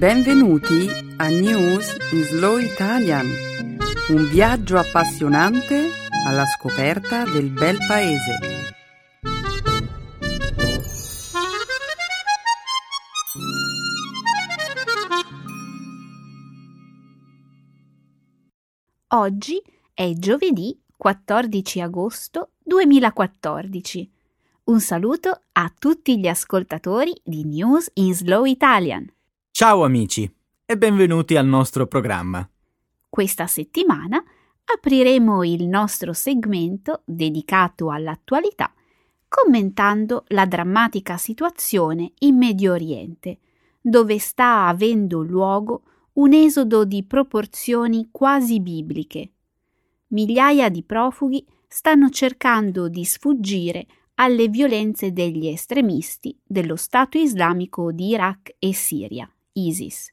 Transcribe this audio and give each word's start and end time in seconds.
Benvenuti 0.00 0.88
a 1.18 1.28
News 1.28 1.94
in 2.12 2.22
Slow 2.22 2.56
Italian, 2.56 3.26
un 4.08 4.28
viaggio 4.30 4.78
appassionante 4.78 5.90
alla 6.26 6.46
scoperta 6.46 7.24
del 7.24 7.50
bel 7.50 7.76
paese. 7.86 8.38
Oggi 19.08 19.62
è 19.92 20.10
giovedì 20.14 20.80
14 20.96 21.82
agosto 21.82 22.52
2014. 22.62 24.10
Un 24.64 24.80
saluto 24.80 25.42
a 25.52 25.70
tutti 25.78 26.18
gli 26.18 26.26
ascoltatori 26.26 27.12
di 27.22 27.44
News 27.44 27.90
in 27.96 28.14
Slow 28.14 28.46
Italian. 28.46 29.06
Ciao 29.62 29.84
amici 29.84 30.26
e 30.64 30.78
benvenuti 30.78 31.36
al 31.36 31.44
nostro 31.44 31.86
programma. 31.86 32.48
Questa 33.10 33.46
settimana 33.46 34.24
apriremo 34.64 35.44
il 35.44 35.68
nostro 35.68 36.14
segmento 36.14 37.02
dedicato 37.04 37.90
all'attualità 37.90 38.72
commentando 39.28 40.24
la 40.28 40.46
drammatica 40.46 41.18
situazione 41.18 42.12
in 42.20 42.38
Medio 42.38 42.72
Oriente, 42.72 43.40
dove 43.82 44.18
sta 44.18 44.66
avendo 44.66 45.20
luogo 45.20 45.82
un 46.14 46.32
esodo 46.32 46.86
di 46.86 47.04
proporzioni 47.04 48.08
quasi 48.10 48.60
bibliche. 48.60 49.32
Migliaia 50.06 50.70
di 50.70 50.82
profughi 50.82 51.44
stanno 51.68 52.08
cercando 52.08 52.88
di 52.88 53.04
sfuggire 53.04 53.86
alle 54.14 54.48
violenze 54.48 55.12
degli 55.12 55.48
estremisti 55.48 56.34
dello 56.42 56.76
Stato 56.76 57.18
islamico 57.18 57.92
di 57.92 58.06
Iraq 58.06 58.54
e 58.58 58.72
Siria. 58.72 59.30
ISIS. 59.52 60.12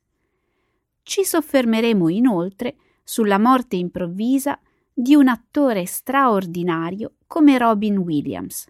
Ci 1.04 1.24
soffermeremo 1.24 2.10
inoltre 2.10 2.76
sulla 3.04 3.40
morte 3.40 3.76
improvvisa 3.76 4.60
di 4.94 5.16
un 5.16 5.28
attore 5.28 5.86
straordinario 5.86 7.14
come 7.28 7.58
Robin 7.58 7.98
Williams. 7.98 8.68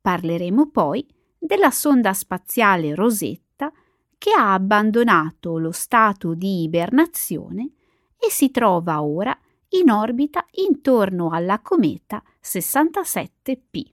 Parleremo 0.00 0.70
poi 0.70 1.06
della 1.38 1.70
sonda 1.70 2.14
spaziale 2.14 2.94
Rosetta 2.94 3.72
che 4.16 4.30
ha 4.30 4.52
abbandonato 4.52 5.58
lo 5.58 5.70
stato 5.70 6.34
di 6.34 6.62
ibernazione 6.62 7.70
e 8.16 8.30
si 8.30 8.50
trova 8.50 9.02
ora 9.02 9.38
in 9.70 9.90
orbita 9.90 10.46
intorno 10.66 11.30
alla 11.30 11.60
cometa 11.60 12.22
67P. 12.42 13.92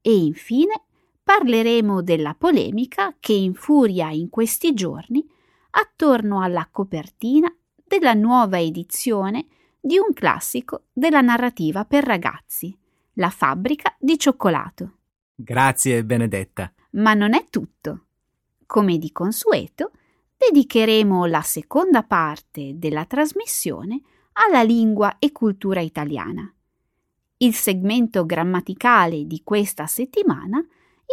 E 0.00 0.16
infine 0.16 0.82
parleremo 1.22 2.02
della 2.02 2.34
polemica 2.34 3.14
che 3.18 3.32
infuria 3.32 4.10
in 4.10 4.28
questi 4.28 4.74
giorni 4.74 5.24
attorno 5.70 6.42
alla 6.42 6.68
copertina 6.70 7.54
della 7.74 8.14
nuova 8.14 8.60
edizione 8.60 9.46
di 9.80 9.98
un 9.98 10.12
classico 10.12 10.84
della 10.92 11.20
narrativa 11.20 11.84
per 11.84 12.04
ragazzi, 12.04 12.76
La 13.14 13.30
fabbrica 13.30 13.94
di 13.98 14.18
cioccolato. 14.18 14.98
Grazie 15.34 16.04
Benedetta. 16.04 16.72
Ma 16.92 17.14
non 17.14 17.34
è 17.34 17.48
tutto. 17.50 18.06
Come 18.64 18.96
di 18.96 19.12
consueto, 19.12 19.92
dedicheremo 20.36 21.26
la 21.26 21.42
seconda 21.42 22.02
parte 22.02 22.72
della 22.76 23.04
trasmissione 23.04 24.00
alla 24.32 24.62
lingua 24.62 25.18
e 25.18 25.30
cultura 25.32 25.80
italiana. 25.80 26.52
Il 27.38 27.54
segmento 27.54 28.24
grammaticale 28.24 29.26
di 29.26 29.42
questa 29.44 29.86
settimana 29.86 30.64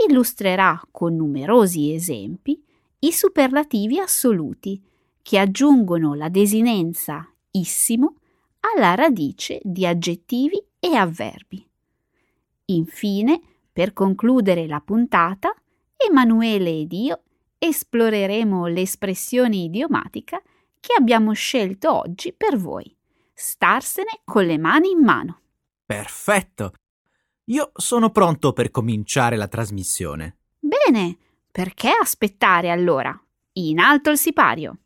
illustrerà 0.07 0.81
con 0.91 1.15
numerosi 1.15 1.93
esempi 1.93 2.61
i 2.99 3.11
superlativi 3.11 3.99
assoluti 3.99 4.81
che 5.21 5.39
aggiungono 5.39 6.13
la 6.13 6.29
desinenza 6.29 7.27
issimo 7.51 8.15
alla 8.59 8.95
radice 8.95 9.59
di 9.63 9.85
aggettivi 9.85 10.61
e 10.79 10.95
avverbi. 10.95 11.65
Infine, 12.65 13.41
per 13.71 13.93
concludere 13.93 14.67
la 14.67 14.81
puntata, 14.81 15.53
Emanuele 15.95 16.79
ed 16.79 16.93
io 16.93 17.21
esploreremo 17.57 18.67
l'espressione 18.67 19.57
idiomatica 19.57 20.41
che 20.79 20.93
abbiamo 20.97 21.33
scelto 21.33 21.93
oggi 21.93 22.33
per 22.33 22.57
voi. 22.57 22.95
Starsene 23.33 24.21
con 24.23 24.45
le 24.45 24.57
mani 24.57 24.91
in 24.91 25.03
mano. 25.03 25.39
Perfetto! 25.85 26.73
Io 27.49 27.71
sono 27.73 28.11
pronto 28.11 28.53
per 28.53 28.69
cominciare 28.69 29.35
la 29.35 29.47
trasmissione. 29.47 30.37
Bene, 30.59 31.17
perché 31.51 31.89
aspettare 31.89 32.69
allora? 32.69 33.19
In 33.53 33.79
alto 33.79 34.11
il 34.11 34.19
sipario. 34.19 34.77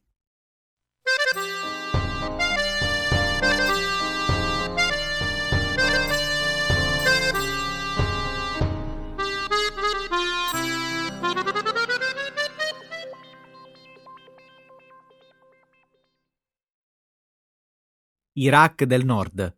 Iraq 18.36 18.86
del 18.86 19.04
Nord. 19.04 19.54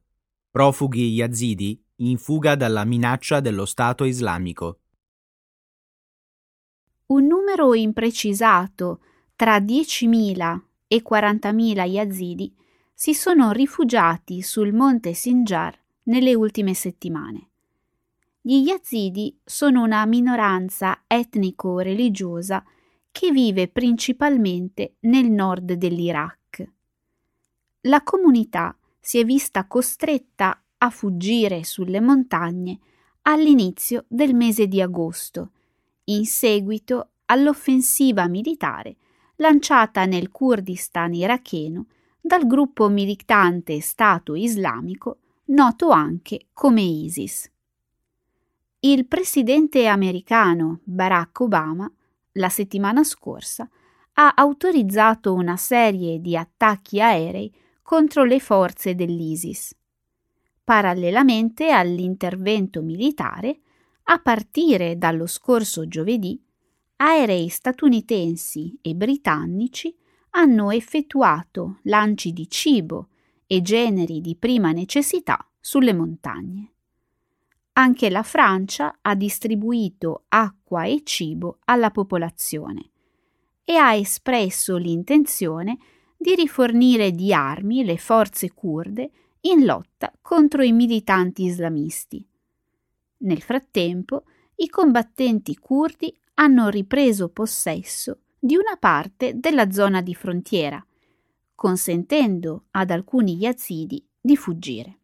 Profughi 0.50 1.14
yazidi 1.14 1.85
in 1.98 2.18
fuga 2.18 2.56
dalla 2.56 2.84
minaccia 2.84 3.40
dello 3.40 3.66
Stato 3.66 4.04
islamico. 4.04 4.80
Un 7.08 7.26
numero 7.26 7.74
imprecisato 7.74 9.02
tra 9.36 9.60
10.000 9.60 10.60
e 10.88 11.04
40.000 11.08 11.86
yazidi 11.86 12.56
si 12.94 13.14
sono 13.14 13.52
rifugiati 13.52 14.42
sul 14.42 14.74
monte 14.74 15.14
Sinjar 15.14 15.78
nelle 16.04 16.34
ultime 16.34 16.74
settimane. 16.74 17.50
Gli 18.42 18.68
yazidi 18.68 19.38
sono 19.44 19.84
una 19.84 20.06
minoranza 20.06 21.04
etnico-religiosa 21.08 22.64
che 23.12 23.32
vive 23.32 23.68
principalmente 23.68 24.96
nel 25.02 25.30
nord 25.30 25.74
dell'Iraq. 25.74 26.70
La 27.82 28.04
comunità 28.04 28.78
si 29.00 29.20
è 29.20 29.26
vista 29.26 29.68
costretta 29.68 30.62
a 30.78 30.90
fuggire 30.90 31.64
sulle 31.64 32.00
montagne 32.00 32.80
all'inizio 33.24 34.06
del 34.08 34.34
mese 34.36 34.68
di 34.68 34.82
agosto, 34.82 35.52
in 36.06 36.26
seguito 36.26 37.10
all'offensiva 37.26 38.28
militare 38.28 38.98
lanciata 39.38 40.06
nel 40.06 40.32
Kurdistan 40.32 41.14
iracheno 41.14 41.88
dal 42.22 42.46
gruppo 42.48 42.88
militante 42.90 43.80
Stato 43.82 44.36
islamico 44.36 45.20
noto 45.46 45.90
anche 45.90 46.48
come 46.54 46.82
ISIS. 46.82 47.52
Il 48.80 49.08
presidente 49.08 49.88
americano 49.88 50.80
Barack 50.84 51.40
Obama 51.40 51.92
la 52.34 52.50
settimana 52.50 53.04
scorsa 53.04 53.68
ha 54.14 54.34
autorizzato 54.36 55.34
una 55.34 55.58
serie 55.58 56.20
di 56.20 56.38
attacchi 56.38 57.02
aerei 57.02 57.54
contro 57.82 58.24
le 58.24 58.40
forze 58.40 58.96
dell'ISIS 58.96 59.76
parallelamente 60.66 61.70
all'intervento 61.70 62.82
militare, 62.82 63.60
a 64.08 64.20
partire 64.20 64.98
dallo 64.98 65.28
scorso 65.28 65.88
giovedì, 65.88 66.44
aerei 66.98 67.48
statunitensi 67.48 68.80
e 68.82 68.96
britannici 68.96 69.96
hanno 70.32 70.72
effettuato 70.72 71.80
lanci 71.84 72.34
di 72.34 72.50
cibo 72.50 73.10
e 73.48 73.62
generi 73.62 74.22
di 74.22 74.36
prima 74.36 74.72
necessità 74.72 75.48
sulle 75.60 75.94
montagne. 75.94 76.72
Anche 77.74 78.10
la 78.10 78.24
Francia 78.24 78.98
ha 79.02 79.16
distribuito 79.16 80.26
acqua 80.30 80.86
e 80.86 81.02
cibo 81.04 81.60
alla 81.66 81.92
popolazione 81.92 82.90
e 83.64 83.76
ha 83.76 83.94
espresso 83.94 84.78
l'intenzione 84.78 85.78
di 86.18 86.34
rifornire 86.36 87.12
di 87.12 87.34
armi 87.34 87.84
le 87.84 87.98
forze 87.98 88.52
kurde 88.52 89.12
in 89.46 89.64
lotta 89.64 90.12
contro 90.22 90.64
i 90.64 90.72
militanti 90.72 91.44
islamisti. 91.44 92.28
Nel 93.18 93.42
frattempo, 93.42 94.24
i 94.56 94.70
combattenti 94.70 95.56
curdi 95.58 96.16
hanno 96.36 96.70
ripreso 96.70 97.30
possesso 97.30 98.22
di 98.40 98.56
una 98.56 98.76
parte 98.78 99.34
della 99.36 99.72
zona 99.72 100.02
di 100.02 100.16
frontiera, 100.16 100.84
consentendo 101.54 102.66
ad 102.72 102.90
alcuni 102.90 103.38
yazidi 103.38 104.04
di 104.20 104.36
fuggire. 104.36 105.00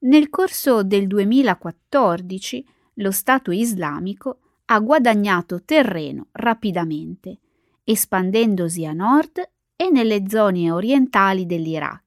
Nel 0.00 0.28
corso 0.28 0.82
del 0.82 1.06
2014 1.06 2.66
lo 2.94 3.10
Stato 3.10 3.52
islamico 3.52 4.40
ha 4.66 4.80
guadagnato 4.80 5.62
terreno 5.62 6.28
rapidamente, 6.32 7.38
espandendosi 7.84 8.84
a 8.84 8.92
nord 8.92 9.50
e 9.76 9.90
nelle 9.90 10.24
zone 10.28 10.70
orientali 10.70 11.46
dell'Iraq 11.46 12.03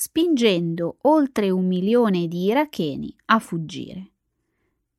spingendo 0.00 0.96
oltre 1.02 1.50
un 1.50 1.66
milione 1.66 2.26
di 2.26 2.44
iracheni 2.44 3.14
a 3.26 3.38
fuggire. 3.38 4.12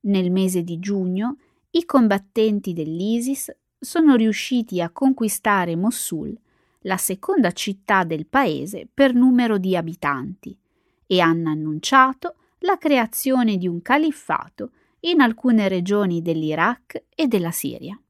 Nel 0.02 0.30
mese 0.30 0.62
di 0.62 0.78
giugno 0.78 1.38
i 1.70 1.84
combattenti 1.84 2.72
dell'ISIS 2.72 3.52
sono 3.80 4.14
riusciti 4.14 4.80
a 4.80 4.90
conquistare 4.90 5.74
Mosul, 5.74 6.38
la 6.82 6.96
seconda 6.98 7.50
città 7.50 8.04
del 8.04 8.28
paese 8.28 8.86
per 8.94 9.12
numero 9.12 9.58
di 9.58 9.74
abitanti, 9.74 10.56
e 11.04 11.18
hanno 11.18 11.50
annunciato 11.50 12.36
la 12.58 12.78
creazione 12.78 13.56
di 13.56 13.66
un 13.66 13.82
califfato 13.82 14.70
in 15.00 15.20
alcune 15.20 15.66
regioni 15.66 16.22
dell'Iraq 16.22 17.06
e 17.12 17.26
della 17.26 17.50
Siria. 17.50 18.00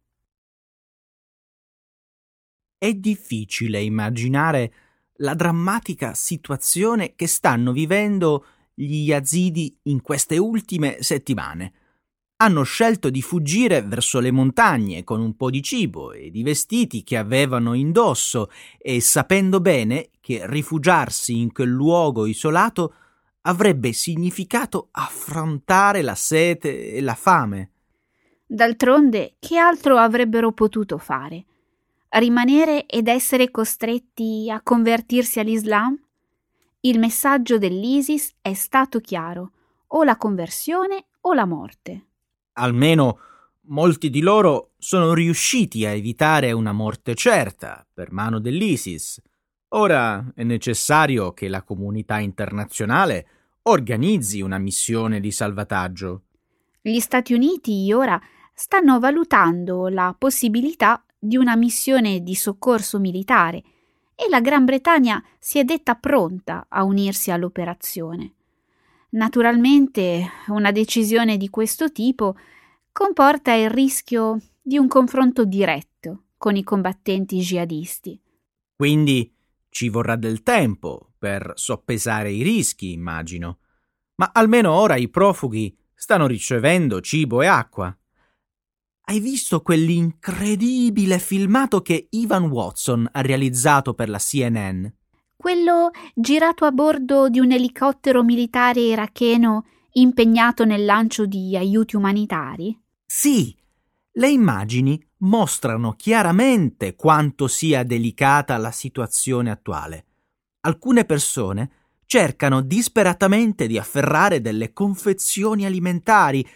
È 2.76 2.92
difficile 2.92 3.80
immaginare 3.80 4.74
la 5.16 5.34
drammatica 5.34 6.14
situazione 6.14 7.14
che 7.14 7.26
stanno 7.26 7.72
vivendo 7.72 8.46
gli 8.74 9.08
yazidi 9.08 9.78
in 9.84 10.00
queste 10.00 10.38
ultime 10.38 11.02
settimane. 11.02 11.72
Hanno 12.36 12.64
scelto 12.64 13.10
di 13.10 13.22
fuggire 13.22 13.82
verso 13.82 14.18
le 14.18 14.32
montagne 14.32 15.04
con 15.04 15.20
un 15.20 15.36
po' 15.36 15.50
di 15.50 15.62
cibo 15.62 16.12
e 16.12 16.30
di 16.30 16.42
vestiti 16.42 17.04
che 17.04 17.16
avevano 17.16 17.74
indosso 17.74 18.50
e 18.78 19.00
sapendo 19.00 19.60
bene 19.60 20.10
che 20.20 20.42
rifugiarsi 20.44 21.38
in 21.38 21.52
quel 21.52 21.68
luogo 21.68 22.26
isolato 22.26 22.94
avrebbe 23.42 23.92
significato 23.92 24.88
affrontare 24.90 26.02
la 26.02 26.14
sete 26.14 26.92
e 26.92 27.00
la 27.00 27.14
fame. 27.14 27.70
D'altronde, 28.46 29.36
che 29.38 29.56
altro 29.56 29.96
avrebbero 29.96 30.52
potuto 30.52 30.98
fare? 30.98 31.44
Rimanere 32.18 32.86
ed 32.86 33.08
essere 33.08 33.50
costretti 33.50 34.50
a 34.50 34.60
convertirsi 34.62 35.40
all'Islam? 35.40 35.98
Il 36.80 36.98
messaggio 36.98 37.58
dell'ISIS 37.58 38.34
è 38.40 38.54
stato 38.54 39.00
chiaro, 39.00 39.52
o 39.88 40.04
la 40.04 40.16
conversione 40.16 41.06
o 41.22 41.32
la 41.32 41.46
morte. 41.46 42.06
Almeno 42.54 43.18
molti 43.66 44.10
di 44.10 44.20
loro 44.20 44.72
sono 44.78 45.14
riusciti 45.14 45.86
a 45.86 45.90
evitare 45.90 46.52
una 46.52 46.72
morte 46.72 47.14
certa 47.14 47.86
per 47.92 48.12
mano 48.12 48.40
dell'ISIS, 48.40 49.20
Ora 49.74 50.32
è 50.34 50.42
necessario 50.42 51.32
che 51.32 51.48
la 51.48 51.62
comunità 51.62 52.18
internazionale 52.18 53.26
organizzi 53.62 54.42
una 54.42 54.58
missione 54.58 55.18
di 55.18 55.30
salvataggio. 55.30 56.24
Gli 56.82 56.98
Stati 57.00 57.32
Uniti 57.32 57.90
ora 57.92 58.20
stanno 58.52 58.98
valutando 58.98 59.88
la 59.88 60.14
possibilità 60.18 61.02
di 61.24 61.36
una 61.36 61.54
missione 61.54 62.20
di 62.24 62.34
soccorso 62.34 62.98
militare 62.98 63.62
e 64.16 64.28
la 64.28 64.40
Gran 64.40 64.64
Bretagna 64.64 65.22
si 65.38 65.60
è 65.60 65.64
detta 65.64 65.94
pronta 65.94 66.66
a 66.68 66.82
unirsi 66.82 67.30
all'operazione. 67.30 68.34
Naturalmente 69.10 70.28
una 70.48 70.72
decisione 70.72 71.36
di 71.36 71.48
questo 71.48 71.92
tipo 71.92 72.34
comporta 72.90 73.52
il 73.52 73.70
rischio 73.70 74.40
di 74.60 74.78
un 74.78 74.88
confronto 74.88 75.44
diretto 75.44 76.24
con 76.36 76.56
i 76.56 76.64
combattenti 76.64 77.38
jihadisti. 77.38 78.20
Quindi 78.74 79.32
ci 79.68 79.88
vorrà 79.90 80.16
del 80.16 80.42
tempo 80.42 81.12
per 81.18 81.52
soppesare 81.54 82.32
i 82.32 82.42
rischi, 82.42 82.90
immagino. 82.90 83.58
Ma 84.16 84.30
almeno 84.34 84.72
ora 84.72 84.96
i 84.96 85.08
profughi 85.08 85.76
stanno 85.94 86.26
ricevendo 86.26 87.00
cibo 87.00 87.42
e 87.42 87.46
acqua. 87.46 87.96
Hai 89.04 89.18
visto 89.18 89.62
quell'incredibile 89.62 91.18
filmato 91.18 91.82
che 91.82 92.06
Ivan 92.10 92.44
Watson 92.44 93.08
ha 93.10 93.20
realizzato 93.20 93.94
per 93.94 94.08
la 94.08 94.18
CNN? 94.18 94.86
Quello 95.36 95.90
girato 96.14 96.64
a 96.64 96.70
bordo 96.70 97.28
di 97.28 97.40
un 97.40 97.50
elicottero 97.50 98.22
militare 98.22 98.80
iracheno 98.80 99.66
impegnato 99.94 100.64
nel 100.64 100.84
lancio 100.84 101.26
di 101.26 101.56
aiuti 101.56 101.96
umanitari? 101.96 102.78
Sì, 103.04 103.54
le 104.12 104.28
immagini 104.30 105.04
mostrano 105.18 105.94
chiaramente 105.94 106.94
quanto 106.94 107.48
sia 107.48 107.82
delicata 107.82 108.56
la 108.56 108.70
situazione 108.70 109.50
attuale. 109.50 110.06
Alcune 110.60 111.04
persone 111.04 111.70
cercano 112.06 112.60
disperatamente 112.60 113.66
di 113.66 113.78
afferrare 113.78 114.40
delle 114.40 114.72
confezioni 114.72 115.66
alimentari, 115.66 116.46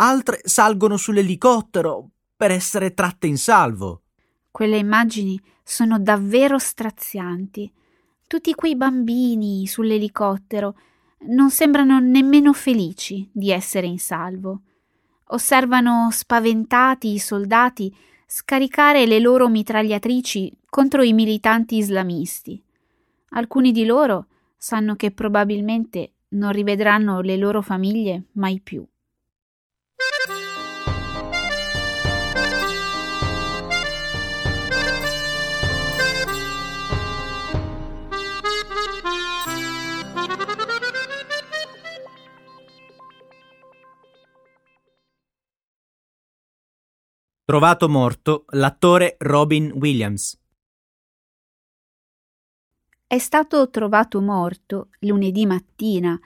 altre 0.00 0.40
salgono 0.44 0.96
sull'elicottero 0.96 2.10
per 2.36 2.50
essere 2.50 2.94
tratte 2.94 3.26
in 3.26 3.36
salvo. 3.36 4.02
Quelle 4.50 4.78
immagini 4.78 5.40
sono 5.62 5.98
davvero 6.00 6.58
strazianti. 6.58 7.72
Tutti 8.26 8.54
quei 8.54 8.76
bambini 8.76 9.66
sull'elicottero 9.66 10.76
non 11.28 11.50
sembrano 11.50 11.98
nemmeno 11.98 12.52
felici 12.52 13.28
di 13.32 13.50
essere 13.50 13.86
in 13.86 13.98
salvo 13.98 14.62
osservano 15.28 16.08
spaventati 16.10 17.12
i 17.12 17.18
soldati 17.18 17.94
scaricare 18.26 19.06
le 19.06 19.18
loro 19.18 19.48
mitragliatrici 19.48 20.56
contro 20.68 21.02
i 21.02 21.12
militanti 21.12 21.76
islamisti. 21.76 22.62
Alcuni 23.30 23.72
di 23.72 23.84
loro 23.84 24.26
sanno 24.56 24.94
che 24.96 25.10
probabilmente 25.10 26.12
non 26.30 26.52
rivedranno 26.52 27.20
le 27.20 27.36
loro 27.36 27.62
famiglie 27.62 28.24
mai 28.32 28.60
più. 28.60 28.86
Trovato 47.50 47.88
morto 47.88 48.44
l'attore 48.48 49.16
Robin 49.20 49.72
Williams. 49.74 50.38
È 53.06 53.16
stato 53.16 53.70
trovato 53.70 54.20
morto 54.20 54.90
lunedì 54.98 55.46
mattina 55.46 56.20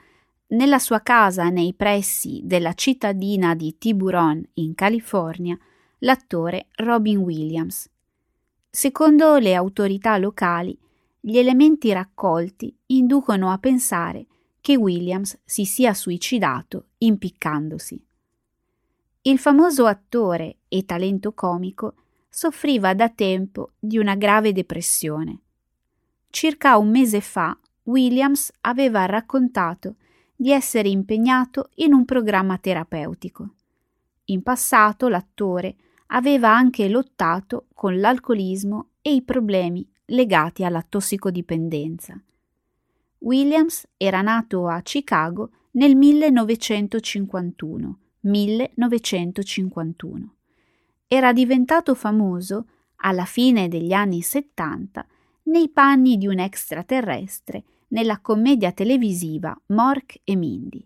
nella 0.47 0.79
sua 0.79 0.99
casa 0.99 1.47
nei 1.47 1.75
pressi 1.75 2.41
della 2.43 2.73
cittadina 2.73 3.55
di 3.55 3.77
Tiburon, 3.77 4.43
in 4.55 4.75
California, 4.75 5.57
l'attore 5.99 6.67
Robin 6.75 7.19
Williams. 7.19 7.89
Secondo 8.69 9.37
le 9.37 9.55
autorità 9.55 10.17
locali, 10.17 10.77
gli 11.21 11.37
elementi 11.37 11.93
raccolti 11.93 12.77
inducono 12.87 13.49
a 13.49 13.57
pensare 13.59 14.25
che 14.59 14.75
Williams 14.75 15.39
si 15.45 15.63
sia 15.63 15.93
suicidato 15.93 16.87
impiccandosi. 16.97 18.07
Il 19.25 19.39
famoso 19.39 19.85
attore 19.85 20.57
e 20.67 20.83
talento 20.83 21.31
comico 21.31 21.93
soffriva 22.27 22.93
da 22.93 23.07
tempo 23.07 23.71
di 23.79 23.97
una 23.97 24.15
grave 24.15 24.51
depressione. 24.51 25.39
Circa 26.29 26.75
un 26.75 26.89
mese 26.89 27.21
fa 27.21 27.57
Williams 27.83 28.51
aveva 28.59 29.05
raccontato 29.05 29.95
di 30.35 30.51
essere 30.51 30.89
impegnato 30.89 31.69
in 31.75 31.93
un 31.93 32.03
programma 32.03 32.57
terapeutico. 32.57 33.53
In 34.25 34.43
passato 34.43 35.07
l'attore 35.07 35.77
aveva 36.07 36.53
anche 36.53 36.89
lottato 36.89 37.67
con 37.73 37.97
l'alcolismo 37.97 38.89
e 39.01 39.13
i 39.13 39.21
problemi 39.21 39.89
legati 40.07 40.65
alla 40.65 40.81
tossicodipendenza. 40.81 42.21
Williams 43.19 43.87
era 43.95 44.21
nato 44.21 44.67
a 44.67 44.81
Chicago 44.81 45.49
nel 45.71 45.95
1951 45.95 47.99
1951. 48.23 50.35
Era 51.07 51.33
diventato 51.33 51.95
famoso, 51.95 52.67
alla 52.97 53.25
fine 53.25 53.67
degli 53.67 53.93
anni 53.93 54.21
70, 54.21 55.07
nei 55.43 55.69
panni 55.69 56.17
di 56.17 56.27
un 56.27 56.39
extraterrestre 56.39 57.63
nella 57.89 58.19
commedia 58.19 58.71
televisiva 58.71 59.55
Mork 59.67 60.21
e 60.23 60.35
Mindy. 60.35 60.83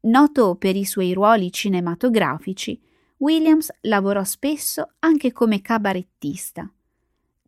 Noto 0.00 0.56
per 0.56 0.76
i 0.76 0.84
suoi 0.84 1.14
ruoli 1.14 1.50
cinematografici, 1.50 2.78
Williams 3.18 3.72
lavorò 3.82 4.24
spesso 4.24 4.94
anche 4.98 5.32
come 5.32 5.62
cabarettista. 5.62 6.68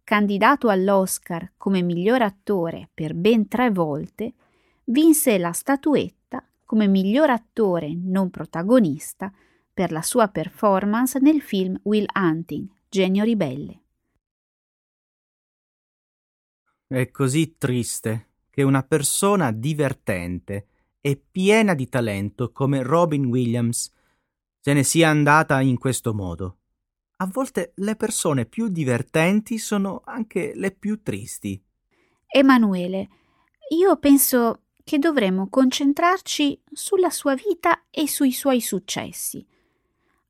Candidato 0.05 0.69
all'Oscar 0.69 1.53
come 1.57 1.83
miglior 1.83 2.23
attore 2.23 2.89
per 2.95 3.15
ben 3.15 3.49
tre 3.49 3.71
volte, 3.71 4.35
vinse 4.85 5.37
la 5.37 5.53
statuetta 5.53 6.26
come 6.67 6.89
miglior 6.89 7.31
attore 7.31 7.95
non 7.95 8.29
protagonista 8.29 9.33
per 9.73 9.93
la 9.93 10.03
sua 10.03 10.29
performance 10.29 11.19
nel 11.19 11.41
film 11.41 11.79
Will 11.85 12.07
Hunting, 12.15 12.69
Genio 12.89 13.25
ribelle. 13.25 13.81
È 16.87 17.11
così 17.11 17.57
triste 17.57 18.29
che 18.51 18.63
una 18.63 18.83
persona 18.83 19.51
divertente 19.53 20.67
e 21.01 21.17
piena 21.17 21.75
di 21.75 21.89
talento 21.89 22.53
come 22.53 22.83
Robin 22.83 23.27
Williams 23.27 23.93
se 24.61 24.73
ne 24.73 24.83
sia 24.83 25.09
andata 25.09 25.61
in 25.61 25.79
questo 25.79 26.13
modo. 26.13 26.59
A 27.19 27.27
volte 27.27 27.73
le 27.77 27.97
persone 27.97 28.45
più 28.45 28.69
divertenti 28.69 29.59
sono 29.59 30.03
anche 30.05 30.53
le 30.55 30.73
più 30.73 31.03
tristi. 31.03 31.63
Emanuele, 32.27 33.09
io 33.71 33.97
penso 33.99 34.66
che 34.87 35.01
dovremmo 35.01 35.49
concentrarci 35.49 36.63
sulla 36.71 37.11
sua 37.11 37.35
vita 37.35 37.87
e 37.91 38.07
sui 38.07 38.31
suoi 38.31 38.61
successi. 38.61 39.45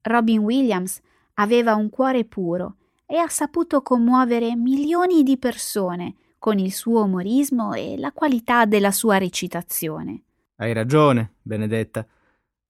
Robin 0.01 0.39
Williams 0.39 1.03
Aveva 1.39 1.75
un 1.75 1.91
cuore 1.91 2.25
puro 2.25 2.77
e 3.05 3.19
ha 3.19 3.29
saputo 3.29 3.83
commuovere 3.83 4.57
milioni 4.57 5.23
di 5.23 5.37
persone 5.37 6.15
con 6.39 6.59
il 6.59 6.73
suo 6.73 7.05
umorismo 7.05 7.75
e 7.75 7.97
la 7.99 8.13
qualità 8.13 8.65
della 8.65 8.91
sua 8.91 9.19
recitazione. 9.19 10.23
Hai 10.57 10.73
ragione, 10.73 11.35
Benedetta. 11.43 12.07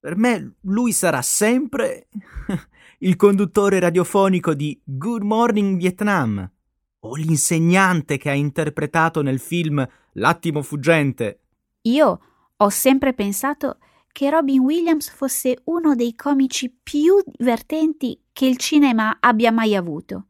Per 0.01 0.17
me 0.17 0.55
lui 0.63 0.91
sarà 0.91 1.23
sempre 1.23 2.09
il 2.99 3.15
conduttore 3.15 3.79
radiofonico 3.79 4.53
di 4.53 4.81
Good 4.83 5.23
Morning 5.23 5.79
Vietnam 5.79 6.51
o 6.99 7.15
l'insegnante 7.15 8.19
che 8.19 8.31
ha 8.31 8.35
interpretato 8.35 9.23
nel 9.23 9.39
film 9.39 9.87
L'attimo 10.15 10.63
fuggente. 10.63 11.43
Io 11.87 12.21
ho 12.57 12.69
sempre 12.69 13.13
pensato 13.13 13.79
che 14.13 14.31
Robin 14.31 14.61
Williams 14.61 15.11
fosse 15.11 15.59
uno 15.65 15.95
dei 15.95 16.15
comici 16.15 16.71
più 16.71 17.23
divertenti 17.25 18.19
che 18.33 18.47
il 18.47 18.57
cinema 18.57 19.19
abbia 19.21 19.53
mai 19.53 19.75
avuto. 19.75 20.27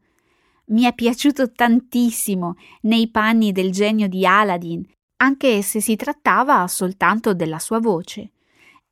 Mi 0.65 0.83
è 0.83 0.93
piaciuto 0.93 1.51
tantissimo 1.51 2.55
nei 2.81 3.09
panni 3.09 3.51
del 3.51 3.71
genio 3.71 4.07
di 4.07 4.25
Aladdin, 4.25 4.85
anche 5.17 5.61
se 5.61 5.79
si 5.79 5.95
trattava 5.95 6.67
soltanto 6.67 7.33
della 7.33 7.59
sua 7.59 7.79
voce. 7.79 8.31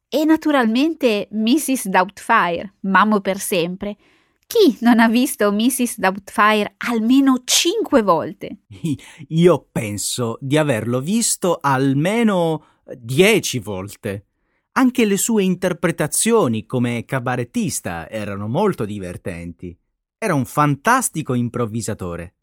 E 0.08 0.24
naturalmente 0.24 1.28
Mrs. 1.32 1.90
Doubtfire, 1.90 2.76
Mammo 2.82 3.20
per 3.20 3.38
sempre. 3.38 3.98
Chi 4.48 4.78
non 4.82 5.00
ha 5.00 5.08
visto 5.10 5.52
Mrs. 5.52 6.00
Doubtfire 6.00 6.76
almeno 6.78 7.42
cinque 7.44 8.02
volte? 8.04 8.60
Io 9.30 9.68
penso 9.72 10.38
di 10.40 10.58
averlo 10.58 11.00
visto 11.00 11.58
almeno 11.60 12.66
dieci 12.98 13.60
volte. 13.60 14.28
Anche 14.74 15.06
le 15.06 15.18
sue 15.18 15.44
interpretazioni 15.44 16.66
come 16.66 17.06
cabarettista 17.06 18.10
erano 18.10 18.48
molto 18.48 18.86
divertenti. 18.86 19.76
Era 20.18 20.34
un 20.34 20.46
fantastico 20.46 21.34
improvvisatore. 21.34 22.36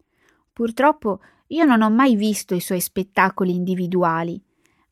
Purtroppo 0.52 1.20
io 1.48 1.64
non 1.64 1.82
ho 1.82 1.90
mai 1.90 2.16
visto 2.16 2.54
i 2.54 2.60
suoi 2.60 2.80
spettacoli 2.80 3.54
individuali, 3.54 4.42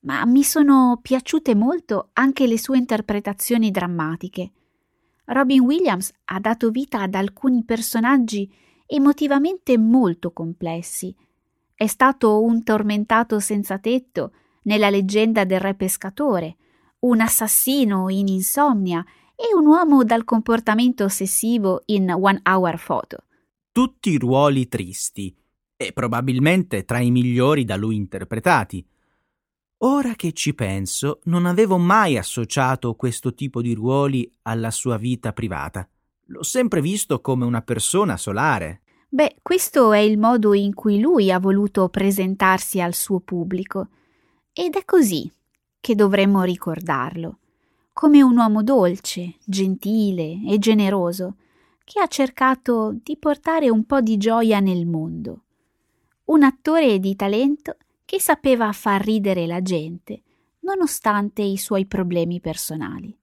ma 0.00 0.24
mi 0.26 0.42
sono 0.42 0.98
piaciute 1.02 1.54
molto 1.54 2.10
anche 2.12 2.46
le 2.46 2.58
sue 2.58 2.78
interpretazioni 2.78 3.70
drammatiche. 3.70 4.52
Robin 5.32 5.60
Williams 5.60 6.12
ha 6.24 6.40
dato 6.40 6.70
vita 6.70 7.02
ad 7.02 7.14
alcuni 7.14 7.62
personaggi 7.64 8.52
emotivamente 8.86 9.78
molto 9.78 10.32
complessi. 10.32 11.14
È 11.72 11.86
stato 11.86 12.42
un 12.42 12.64
tormentato 12.64 13.38
senza 13.38 13.78
tetto 13.78 14.32
nella 14.62 14.90
leggenda 14.90 15.44
del 15.44 15.60
re 15.60 15.74
pescatore, 15.74 16.56
un 17.00 17.20
assassino 17.20 18.08
in 18.08 18.26
Insomnia 18.26 19.04
e 19.36 19.54
un 19.54 19.66
uomo 19.66 20.02
dal 20.02 20.24
comportamento 20.24 21.04
ossessivo 21.04 21.82
in 21.86 22.10
One 22.10 22.40
Hour 22.44 22.82
Photo. 22.84 23.24
Tutti 23.70 24.18
ruoli 24.18 24.66
tristi 24.66 25.34
e 25.76 25.92
probabilmente 25.92 26.84
tra 26.84 26.98
i 26.98 27.12
migliori 27.12 27.64
da 27.64 27.76
lui 27.76 27.94
interpretati. 27.94 28.84
Ora 29.82 30.12
che 30.12 30.32
ci 30.32 30.52
penso, 30.52 31.20
non 31.24 31.46
avevo 31.46 31.78
mai 31.78 32.18
associato 32.18 32.94
questo 32.96 33.32
tipo 33.32 33.62
di 33.62 33.72
ruoli 33.72 34.30
alla 34.42 34.70
sua 34.70 34.98
vita 34.98 35.32
privata. 35.32 35.88
L'ho 36.26 36.42
sempre 36.42 36.82
visto 36.82 37.22
come 37.22 37.46
una 37.46 37.62
persona 37.62 38.18
solare. 38.18 38.82
Beh, 39.08 39.36
questo 39.40 39.92
è 39.92 39.98
il 39.98 40.18
modo 40.18 40.52
in 40.52 40.74
cui 40.74 41.00
lui 41.00 41.32
ha 41.32 41.38
voluto 41.38 41.88
presentarsi 41.88 42.78
al 42.78 42.92
suo 42.92 43.20
pubblico. 43.20 43.88
Ed 44.52 44.74
è 44.74 44.84
così 44.84 45.32
che 45.80 45.94
dovremmo 45.94 46.42
ricordarlo, 46.42 47.38
come 47.94 48.20
un 48.20 48.36
uomo 48.36 48.62
dolce, 48.62 49.36
gentile 49.46 50.40
e 50.46 50.58
generoso, 50.58 51.36
che 51.84 52.00
ha 52.00 52.06
cercato 52.06 52.94
di 53.02 53.16
portare 53.16 53.70
un 53.70 53.86
po' 53.86 54.02
di 54.02 54.18
gioia 54.18 54.60
nel 54.60 54.84
mondo. 54.84 55.44
Un 56.24 56.42
attore 56.42 56.98
di 57.00 57.16
talento 57.16 57.76
che 58.10 58.18
sapeva 58.18 58.72
far 58.72 59.04
ridere 59.04 59.46
la 59.46 59.62
gente, 59.62 60.22
nonostante 60.62 61.42
i 61.42 61.56
suoi 61.56 61.86
problemi 61.86 62.40
personali. 62.40 63.16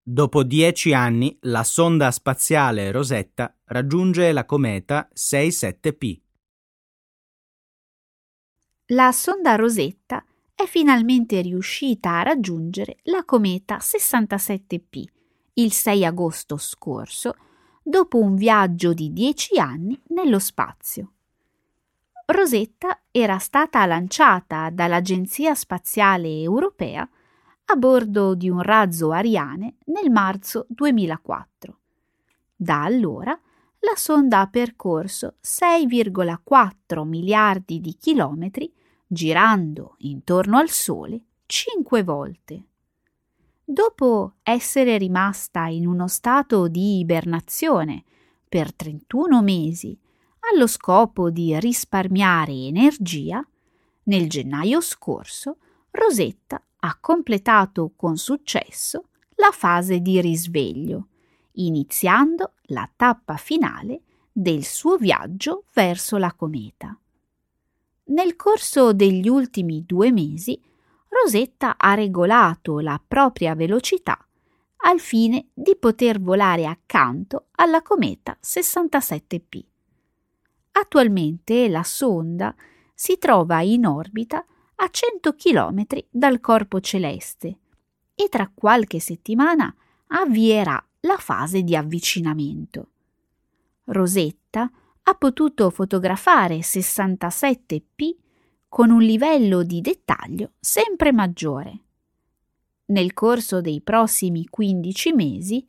Dopo 0.00 0.44
dieci 0.44 0.92
anni, 0.92 1.36
la 1.40 1.64
sonda 1.64 2.12
spaziale 2.12 2.92
Rosetta 2.92 3.52
raggiunge 3.64 4.30
la 4.30 4.44
cometa 4.44 5.08
67P. 5.12 6.25
La 8.90 9.10
sonda 9.10 9.56
Rosetta 9.56 10.24
è 10.54 10.64
finalmente 10.66 11.40
riuscita 11.40 12.18
a 12.18 12.22
raggiungere 12.22 12.98
la 13.04 13.24
cometa 13.24 13.78
67P 13.78 15.02
il 15.54 15.72
6 15.72 16.04
agosto 16.04 16.56
scorso, 16.56 17.34
dopo 17.82 18.20
un 18.20 18.36
viaggio 18.36 18.92
di 18.92 19.12
dieci 19.12 19.58
anni 19.58 20.00
nello 20.10 20.38
spazio. 20.38 21.14
Rosetta 22.26 23.00
era 23.10 23.38
stata 23.38 23.84
lanciata 23.86 24.70
dall'Agenzia 24.70 25.56
Spaziale 25.56 26.40
Europea 26.40 27.08
a 27.64 27.74
bordo 27.74 28.36
di 28.36 28.48
un 28.48 28.60
razzo 28.60 29.10
Ariane 29.10 29.78
nel 29.86 30.12
marzo 30.12 30.64
2004. 30.68 31.78
Da 32.54 32.84
allora 32.84 33.36
la 33.80 33.94
sonda 33.94 34.40
ha 34.40 34.46
percorso 34.48 35.34
6,4 35.42 37.04
miliardi 37.04 37.80
di 37.80 37.96
chilometri 37.98 38.72
girando 39.06 39.94
intorno 39.98 40.58
al 40.58 40.70
Sole 40.70 41.20
cinque 41.46 42.02
volte. 42.02 42.64
Dopo 43.64 44.34
essere 44.42 44.98
rimasta 44.98 45.66
in 45.66 45.86
uno 45.86 46.08
stato 46.08 46.68
di 46.68 46.98
ibernazione 46.98 48.04
per 48.48 48.74
31 48.74 49.42
mesi 49.42 49.98
allo 50.52 50.66
scopo 50.66 51.30
di 51.30 51.58
risparmiare 51.58 52.52
energia, 52.52 53.44
nel 54.04 54.28
gennaio 54.28 54.80
scorso 54.80 55.58
Rosetta 55.90 56.62
ha 56.78 56.98
completato 57.00 57.92
con 57.96 58.16
successo 58.16 59.08
la 59.36 59.50
fase 59.50 60.00
di 60.00 60.20
risveglio, 60.20 61.08
iniziando 61.56 62.54
la 62.68 62.88
tappa 62.94 63.36
finale 63.36 64.02
del 64.32 64.64
suo 64.64 64.96
viaggio 64.96 65.64
verso 65.72 66.16
la 66.16 66.32
cometa. 66.32 66.98
Nel 68.08 68.36
corso 68.36 68.92
degli 68.92 69.28
ultimi 69.28 69.84
due 69.84 70.12
mesi, 70.12 70.60
Rosetta 71.08 71.76
ha 71.76 71.94
regolato 71.94 72.80
la 72.80 73.00
propria 73.04 73.54
velocità 73.54 74.18
al 74.84 75.00
fine 75.00 75.48
di 75.52 75.74
poter 75.76 76.20
volare 76.20 76.66
accanto 76.66 77.46
alla 77.52 77.82
cometa 77.82 78.36
67P. 78.40 79.64
Attualmente 80.72 81.68
la 81.68 81.82
sonda 81.82 82.54
si 82.94 83.18
trova 83.18 83.62
in 83.62 83.86
orbita 83.86 84.44
a 84.76 84.88
100 84.88 85.34
km 85.34 85.86
dal 86.10 86.40
corpo 86.40 86.80
celeste 86.80 87.58
e 88.14 88.28
tra 88.28 88.50
qualche 88.54 89.00
settimana 89.00 89.74
avvierà 90.08 90.82
la 91.06 91.16
fase 91.16 91.62
di 91.62 91.74
avvicinamento. 91.74 92.88
Rosetta 93.84 94.70
ha 95.02 95.14
potuto 95.14 95.70
fotografare 95.70 96.58
67p 96.58 98.14
con 98.68 98.90
un 98.90 99.00
livello 99.00 99.62
di 99.62 99.80
dettaglio 99.80 100.52
sempre 100.60 101.12
maggiore. 101.12 101.78
Nel 102.86 103.14
corso 103.14 103.60
dei 103.60 103.80
prossimi 103.80 104.46
15 104.48 105.12
mesi 105.14 105.66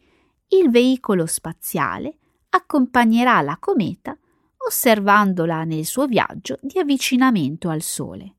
il 0.49 0.69
veicolo 0.69 1.25
spaziale 1.25 2.17
accompagnerà 2.49 3.39
la 3.41 3.57
cometa 3.59 4.17
osservandola 4.57 5.63
nel 5.63 5.85
suo 5.85 6.05
viaggio 6.07 6.57
di 6.61 6.79
avvicinamento 6.79 7.69
al 7.69 7.81
Sole 7.81 8.33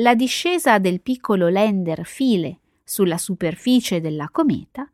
la 0.00 0.14
discesa 0.14 0.78
del 0.78 1.00
piccolo 1.00 1.48
lander 1.48 2.04
File 2.04 2.60
sulla 2.84 3.18
superficie 3.18 4.00
della 4.00 4.28
cometa 4.30 4.88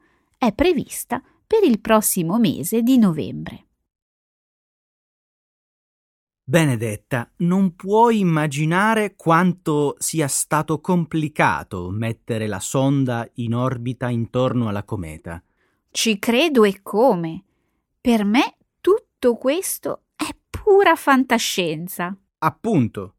è 0.47 0.53
prevista 0.53 1.23
per 1.47 1.63
il 1.63 1.81
prossimo 1.81 2.39
mese 2.39 2.83
di 2.83 2.99
novembre. 2.99 3.67
Benedetta, 6.47 7.31
non 7.39 7.75
puoi 7.75 8.19
immaginare 8.19 9.15
quanto 9.17 9.95
sia 9.99 10.29
stato 10.29 10.79
complicato 10.79 11.89
mettere 11.89 12.47
la 12.47 12.61
sonda 12.61 13.27
in 13.37 13.55
orbita 13.55 14.11
intorno 14.11 14.69
alla 14.69 14.85
cometa. 14.85 15.43
Ci 15.91 16.19
credo 16.19 16.65
e 16.65 16.83
come. 16.83 17.45
Per 17.99 18.25
me 18.25 18.57
tutto 18.83 19.37
questo 19.37 20.03
è 20.15 20.29
pura 20.51 20.97
fantascienza. 20.97 22.15
Appunto. 22.39 23.15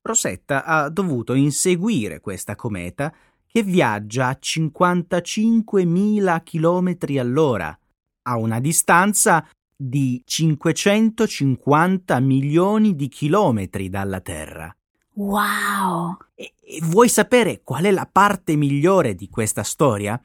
Rosetta 0.00 0.64
ha 0.64 0.88
dovuto 0.88 1.34
inseguire 1.34 2.20
questa 2.20 2.56
cometa 2.56 3.14
che 3.52 3.62
viaggia 3.62 4.28
a 4.28 4.38
55.000 4.40 6.42
km 6.42 7.18
all'ora, 7.18 7.78
a 8.22 8.38
una 8.38 8.60
distanza 8.60 9.46
di 9.76 10.22
550 10.24 12.18
milioni 12.20 12.96
di 12.96 13.08
chilometri 13.08 13.90
dalla 13.90 14.20
Terra. 14.20 14.74
Wow! 15.14 16.16
E, 16.34 16.54
e 16.62 16.78
vuoi 16.82 17.10
sapere 17.10 17.60
qual 17.62 17.84
è 17.84 17.90
la 17.90 18.08
parte 18.10 18.56
migliore 18.56 19.14
di 19.14 19.28
questa 19.28 19.62
storia? 19.62 20.18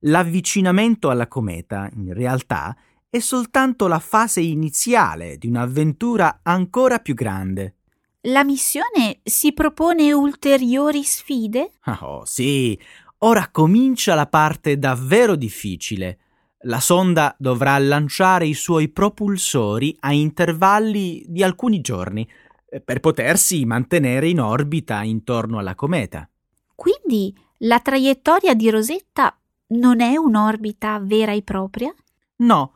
L'avvicinamento 0.00 1.08
alla 1.08 1.28
cometa, 1.28 1.88
in 1.94 2.12
realtà, 2.12 2.76
è 3.08 3.20
soltanto 3.20 3.86
la 3.86 4.00
fase 4.00 4.40
iniziale 4.40 5.38
di 5.38 5.46
un'avventura 5.46 6.40
ancora 6.42 6.98
più 6.98 7.14
grande. 7.14 7.75
La 8.22 8.42
missione 8.42 9.20
si 9.22 9.52
propone 9.52 10.12
ulteriori 10.12 11.04
sfide? 11.04 11.72
Oh, 12.00 12.24
sì. 12.24 12.78
Ora 13.18 13.48
comincia 13.50 14.14
la 14.14 14.26
parte 14.26 14.78
davvero 14.78 15.36
difficile. 15.36 16.18
La 16.60 16.80
sonda 16.80 17.34
dovrà 17.38 17.78
lanciare 17.78 18.46
i 18.46 18.54
suoi 18.54 18.88
propulsori 18.88 19.96
a 20.00 20.12
intervalli 20.12 21.24
di 21.28 21.44
alcuni 21.44 21.80
giorni 21.80 22.28
eh, 22.68 22.80
per 22.80 23.00
potersi 23.00 23.64
mantenere 23.64 24.28
in 24.28 24.40
orbita 24.40 25.02
intorno 25.02 25.58
alla 25.58 25.74
cometa. 25.74 26.28
Quindi 26.74 27.32
la 27.58 27.78
traiettoria 27.78 28.54
di 28.54 28.68
Rosetta 28.70 29.38
non 29.68 30.00
è 30.00 30.16
un'orbita 30.16 30.98
vera 31.00 31.32
e 31.32 31.42
propria? 31.42 31.94
No, 32.36 32.72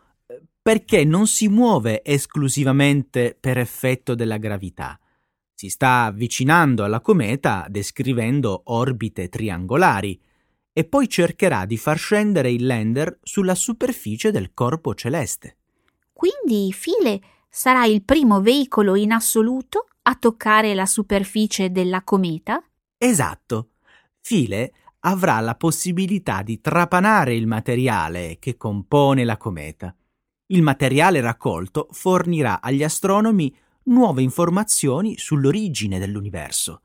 perché 0.63 1.05
non 1.05 1.27
si 1.27 1.49
muove 1.49 2.03
esclusivamente 2.05 3.37
per 3.39 3.59
effetto 3.59 4.15
della 4.15 4.37
gravità. 4.37 5.00
Si 5.61 5.69
sta 5.69 6.05
avvicinando 6.05 6.85
alla 6.85 7.03
cometa 7.03 7.67
descrivendo 7.69 8.63
orbite 8.65 9.29
triangolari 9.29 10.19
e 10.73 10.85
poi 10.85 11.07
cercherà 11.07 11.67
di 11.67 11.77
far 11.77 11.99
scendere 11.99 12.51
il 12.51 12.65
lander 12.65 13.19
sulla 13.23 13.55
superficie 13.55 14.31
del 14.31 14.55
corpo 14.55 14.95
celeste. 14.95 15.59
Quindi 16.15 16.73
File 16.73 17.21
sarà 17.51 17.85
il 17.85 18.03
primo 18.05 18.41
veicolo 18.41 18.95
in 18.95 19.13
assoluto 19.13 19.89
a 20.01 20.15
toccare 20.15 20.73
la 20.73 20.87
superficie 20.87 21.71
della 21.71 22.05
cometa? 22.05 22.65
Esatto. 22.97 23.73
File 24.19 24.73
avrà 25.01 25.41
la 25.41 25.57
possibilità 25.57 26.41
di 26.41 26.63
trapanare 26.63 27.35
il 27.35 27.47
materiale 27.47 28.39
che 28.39 28.57
compone 28.57 29.27
la 29.27 29.37
cometa. 29.37 29.95
Il 30.47 30.63
materiale 30.63 31.21
raccolto 31.21 31.87
fornirà 31.91 32.63
agli 32.63 32.83
astronomi 32.83 33.55
nuove 33.85 34.23
informazioni 34.23 35.17
sull'origine 35.17 35.99
dell'universo. 35.99 36.83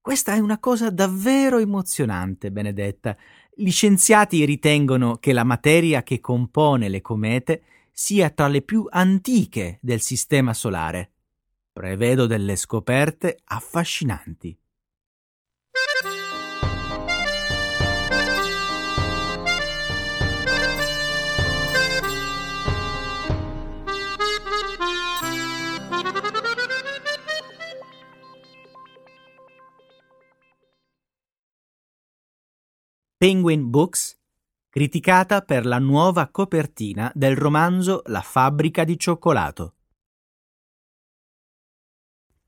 Questa 0.00 0.34
è 0.34 0.38
una 0.38 0.58
cosa 0.58 0.90
davvero 0.90 1.58
emozionante, 1.58 2.52
Benedetta. 2.52 3.16
Gli 3.52 3.70
scienziati 3.70 4.44
ritengono 4.44 5.16
che 5.16 5.32
la 5.32 5.44
materia 5.44 6.02
che 6.02 6.20
compone 6.20 6.88
le 6.88 7.00
comete 7.00 7.62
sia 7.90 8.30
tra 8.30 8.46
le 8.46 8.62
più 8.62 8.86
antiche 8.88 9.78
del 9.80 10.00
Sistema 10.00 10.54
Solare. 10.54 11.12
Prevedo 11.72 12.26
delle 12.26 12.56
scoperte 12.56 13.38
affascinanti. 13.44 14.56
Penguin 33.26 33.70
Books, 33.70 34.16
criticata 34.68 35.42
per 35.42 35.66
la 35.66 35.80
nuova 35.80 36.28
copertina 36.28 37.10
del 37.12 37.34
romanzo 37.36 38.02
La 38.04 38.20
fabbrica 38.20 38.84
di 38.84 38.96
cioccolato. 38.96 39.74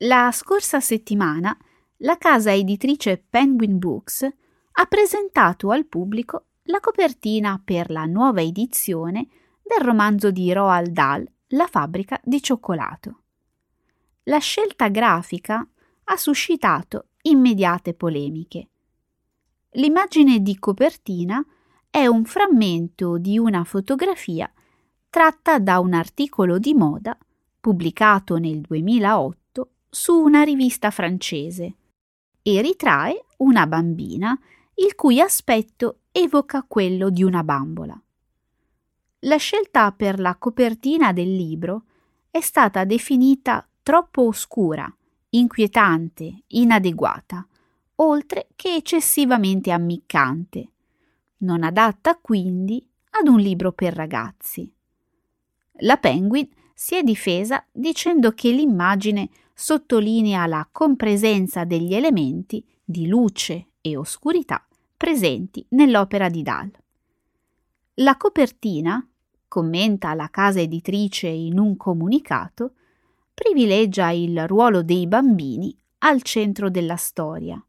La 0.05 0.31
scorsa 0.33 0.79
settimana 0.79 1.59
la 1.97 2.17
casa 2.17 2.55
editrice 2.55 3.19
Penguin 3.19 3.79
Books 3.79 4.23
ha 4.23 4.85
presentato 4.85 5.73
al 5.73 5.85
pubblico 5.85 6.45
la 6.67 6.79
copertina 6.79 7.61
per 7.65 7.91
la 7.91 8.05
nuova 8.05 8.41
edizione 8.41 9.27
del 9.61 9.85
romanzo 9.85 10.31
di 10.31 10.53
Roald 10.53 10.93
Dahl 10.93 11.29
La 11.49 11.67
fabbrica 11.67 12.21
di 12.23 12.41
cioccolato. 12.41 13.23
La 14.27 14.39
scelta 14.39 14.87
grafica 14.87 15.69
ha 16.05 16.17
suscitato 16.17 17.09
immediate 17.23 17.95
polemiche 17.95 18.69
L'immagine 19.73 20.41
di 20.41 20.59
copertina 20.59 21.45
è 21.91 22.07
un 22.07 22.25
frammento 22.25 23.19
di 23.19 23.39
una 23.39 23.65
fotografia 23.65 24.51
tratta 25.11 25.59
da 25.59 25.79
un 25.79 25.93
articolo 25.93 26.59
di 26.59 26.73
moda 26.73 27.17
pubblicato 27.61 28.39
nel 28.39 28.63
2008 28.63 29.71
su 29.91 30.15
una 30.15 30.43
rivista 30.43 30.91
francese 30.91 31.75
e 32.43 32.63
ritrae 32.63 33.27
una 33.39 33.67
bambina 33.67 34.39
il 34.75 34.95
cui 34.95 35.21
aspetto 35.21 36.01
evoca 36.13 36.65
quello 36.67 37.11
di 37.11 37.23
una 37.23 37.43
bambola. 37.45 38.01
La 39.21 39.37
scelta 39.37 39.91
per 39.93 40.19
la 40.19 40.37
copertina 40.37 41.13
del 41.13 41.35
libro 41.35 41.85
è 42.31 42.41
stata 42.41 42.85
definita 42.85 43.69
troppo 43.83 44.27
oscura, 44.27 44.91
inquietante, 45.31 46.45
inadeguata 46.49 47.48
oltre 48.01 48.49
che 48.55 48.75
eccessivamente 48.75 49.71
ammiccante, 49.71 50.71
non 51.39 51.63
adatta 51.63 52.17
quindi 52.17 52.87
ad 53.11 53.27
un 53.27 53.41
libro 53.41 53.73
per 53.73 53.95
ragazzi. 53.95 54.73
La 55.81 55.97
Penguin 55.97 56.49
si 56.75 56.95
è 56.95 57.03
difesa 57.03 57.65
dicendo 57.73 58.33
che 58.33 58.51
l'immagine 58.51 59.31
sottolinea 59.53 60.47
la 60.47 60.69
compresenza 60.71 61.65
degli 61.65 61.95
elementi 61.95 62.65
di 62.85 63.09
luce 63.09 63.71
e 63.81 63.97
oscurità 63.97 64.65
presenti 64.97 65.65
nell'opera 65.71 66.29
di 66.29 66.43
Dahl. 66.43 66.71
La 67.95 68.17
copertina, 68.17 69.05
commenta 69.49 70.15
la 70.15 70.29
casa 70.29 70.61
editrice 70.61 71.27
in 71.27 71.59
un 71.59 71.77
comunicato, 71.77 72.75
privilegia 73.35 74.11
il 74.11 74.47
ruolo 74.47 74.83
dei 74.83 75.07
bambini 75.09 75.77
al 75.99 76.23
centro 76.23 76.71
della 76.71 76.97
storia 76.97 77.61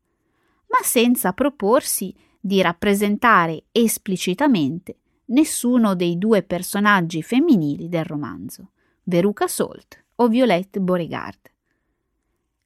ma 0.69 0.79
senza 0.84 1.34
proporsi 1.34 2.13
di 2.39 2.62
rappresentare 2.62 3.65
esplicitamente 3.71 4.97
nessuno 5.25 5.95
dei 5.95 6.17
due 6.17 6.43
personaggi 6.43 7.21
femminili 7.21 7.89
del 7.89 8.05
romanzo, 8.05 8.71
Veruca 9.03 9.47
Salt 9.47 10.03
o 10.15 10.27
Violette 10.27 10.79
Beauregard. 10.79 11.51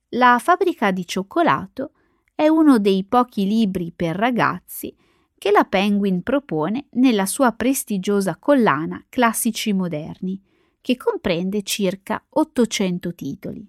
La 0.09 0.37
fabbrica 0.39 0.91
di 0.91 1.07
cioccolato 1.07 1.91
è 2.35 2.47
uno 2.47 2.79
dei 2.79 3.03
pochi 3.03 3.45
libri 3.45 3.91
per 3.95 4.15
ragazzi 4.15 4.95
che 5.37 5.51
la 5.51 5.65
Penguin 5.65 6.23
propone 6.23 6.87
nella 6.91 7.25
sua 7.25 7.51
prestigiosa 7.51 8.37
collana 8.37 9.03
Classici 9.09 9.73
moderni, 9.73 10.41
che 10.79 10.95
comprende 10.95 11.63
circa 11.63 12.23
800 12.29 13.13
titoli. 13.13 13.67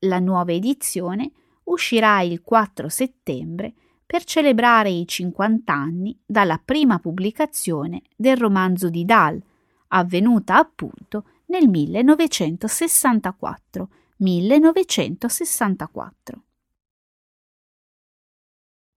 La 0.00 0.18
nuova 0.18 0.52
edizione 0.52 1.30
uscirà 1.70 2.20
il 2.22 2.42
4 2.42 2.88
settembre 2.88 3.72
per 4.04 4.24
celebrare 4.24 4.90
i 4.90 5.06
50 5.06 5.72
anni 5.72 6.18
dalla 6.26 6.60
prima 6.62 6.98
pubblicazione 6.98 8.02
del 8.16 8.36
romanzo 8.36 8.90
di 8.90 9.04
Dahl, 9.04 9.40
avvenuta 9.88 10.56
appunto 10.56 11.26
nel 11.46 11.68
1964. 11.68 13.88
1964. 14.16 16.42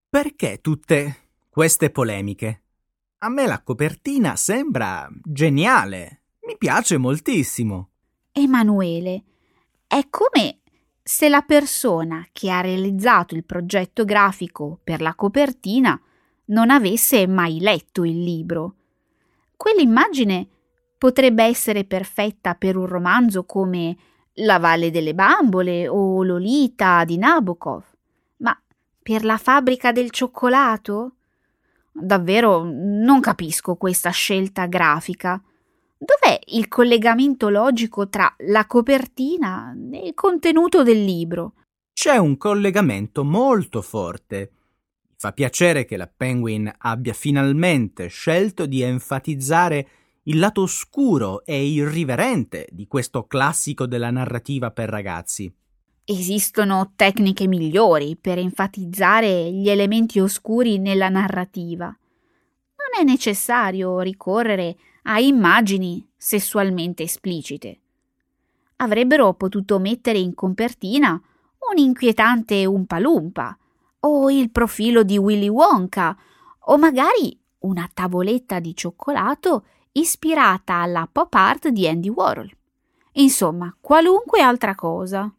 Perché 0.08 0.60
tutte 0.60 1.28
queste 1.48 1.90
polemiche? 1.90 2.62
A 3.18 3.28
me 3.28 3.46
la 3.46 3.62
copertina 3.62 4.34
sembra 4.36 5.08
geniale. 5.22 6.22
Mi 6.46 6.56
piace 6.58 6.98
moltissimo. 6.98 7.90
Emanuele, 8.32 9.22
è 9.86 10.08
come 10.10 10.58
se 11.06 11.28
la 11.28 11.42
persona 11.42 12.26
che 12.32 12.50
ha 12.50 12.62
realizzato 12.62 13.34
il 13.34 13.44
progetto 13.44 14.06
grafico 14.06 14.80
per 14.82 15.02
la 15.02 15.14
copertina 15.14 16.00
non 16.46 16.70
avesse 16.70 17.26
mai 17.26 17.60
letto 17.60 18.04
il 18.04 18.22
libro. 18.22 18.76
Quell'immagine 19.54 20.48
potrebbe 20.96 21.44
essere 21.44 21.84
perfetta 21.84 22.54
per 22.54 22.78
un 22.78 22.86
romanzo 22.86 23.44
come 23.44 23.94
La 24.36 24.58
Valle 24.58 24.90
delle 24.90 25.14
Bambole 25.14 25.86
o 25.88 26.22
Lolita 26.24 27.04
di 27.04 27.18
Nabokov, 27.18 27.84
ma 28.38 28.58
per 29.02 29.24
la 29.24 29.36
fabbrica 29.36 29.92
del 29.92 30.10
cioccolato? 30.10 31.16
Davvero 31.92 32.62
non 32.64 33.20
capisco 33.20 33.76
questa 33.76 34.08
scelta 34.08 34.64
grafica. 34.64 35.40
Dov'è 36.04 36.38
il 36.48 36.68
collegamento 36.68 37.48
logico 37.48 38.10
tra 38.10 38.30
la 38.48 38.66
copertina 38.66 39.74
e 39.90 40.08
il 40.08 40.14
contenuto 40.14 40.82
del 40.82 41.02
libro? 41.02 41.54
C'è 41.94 42.18
un 42.18 42.36
collegamento 42.36 43.24
molto 43.24 43.80
forte. 43.80 44.36
I 44.36 45.14
Fa 45.16 45.32
piacere 45.32 45.86
che 45.86 45.96
la 45.96 46.10
Penguin 46.14 46.70
abbia 46.76 47.14
finalmente 47.14 48.08
scelto 48.08 48.66
di 48.66 48.82
enfatizzare 48.82 49.88
il 50.24 50.38
lato 50.38 50.60
oscuro 50.62 51.42
e 51.46 51.64
irriverente 51.64 52.66
di 52.70 52.86
questo 52.86 53.26
classico 53.26 53.86
della 53.86 54.10
narrativa 54.10 54.70
per 54.72 54.90
ragazzi. 54.90 55.50
Esistono 56.04 56.92
tecniche 56.96 57.46
migliori 57.46 58.18
per 58.20 58.36
enfatizzare 58.36 59.50
gli 59.50 59.70
elementi 59.70 60.20
oscuri 60.20 60.78
nella 60.78 61.08
narrativa. 61.08 61.86
Non 61.86 63.00
è 63.00 63.04
necessario 63.04 64.00
ricorrere 64.00 64.68
a 64.68 64.74
immagini 65.18 66.06
sessualmente 66.16 67.02
esplicite. 67.02 67.80
Avrebbero 68.76 69.34
potuto 69.34 69.78
mettere 69.78 70.18
in 70.18 70.34
copertina 70.34 71.12
un 71.12 71.78
inquietante 71.78 72.64
Umpalumpa 72.64 73.56
o 74.00 74.30
il 74.30 74.50
profilo 74.50 75.02
di 75.02 75.16
Willy 75.16 75.48
Wonka 75.48 76.16
o 76.66 76.78
magari 76.78 77.38
una 77.60 77.88
tavoletta 77.92 78.60
di 78.60 78.74
cioccolato 78.74 79.66
ispirata 79.92 80.74
alla 80.76 81.08
pop 81.10 81.32
art 81.34 81.68
di 81.68 81.86
Andy 81.86 82.08
Warhol. 82.08 82.50
Insomma, 83.12 83.74
qualunque 83.80 84.40
altra 84.40 84.74
cosa. 84.74 85.32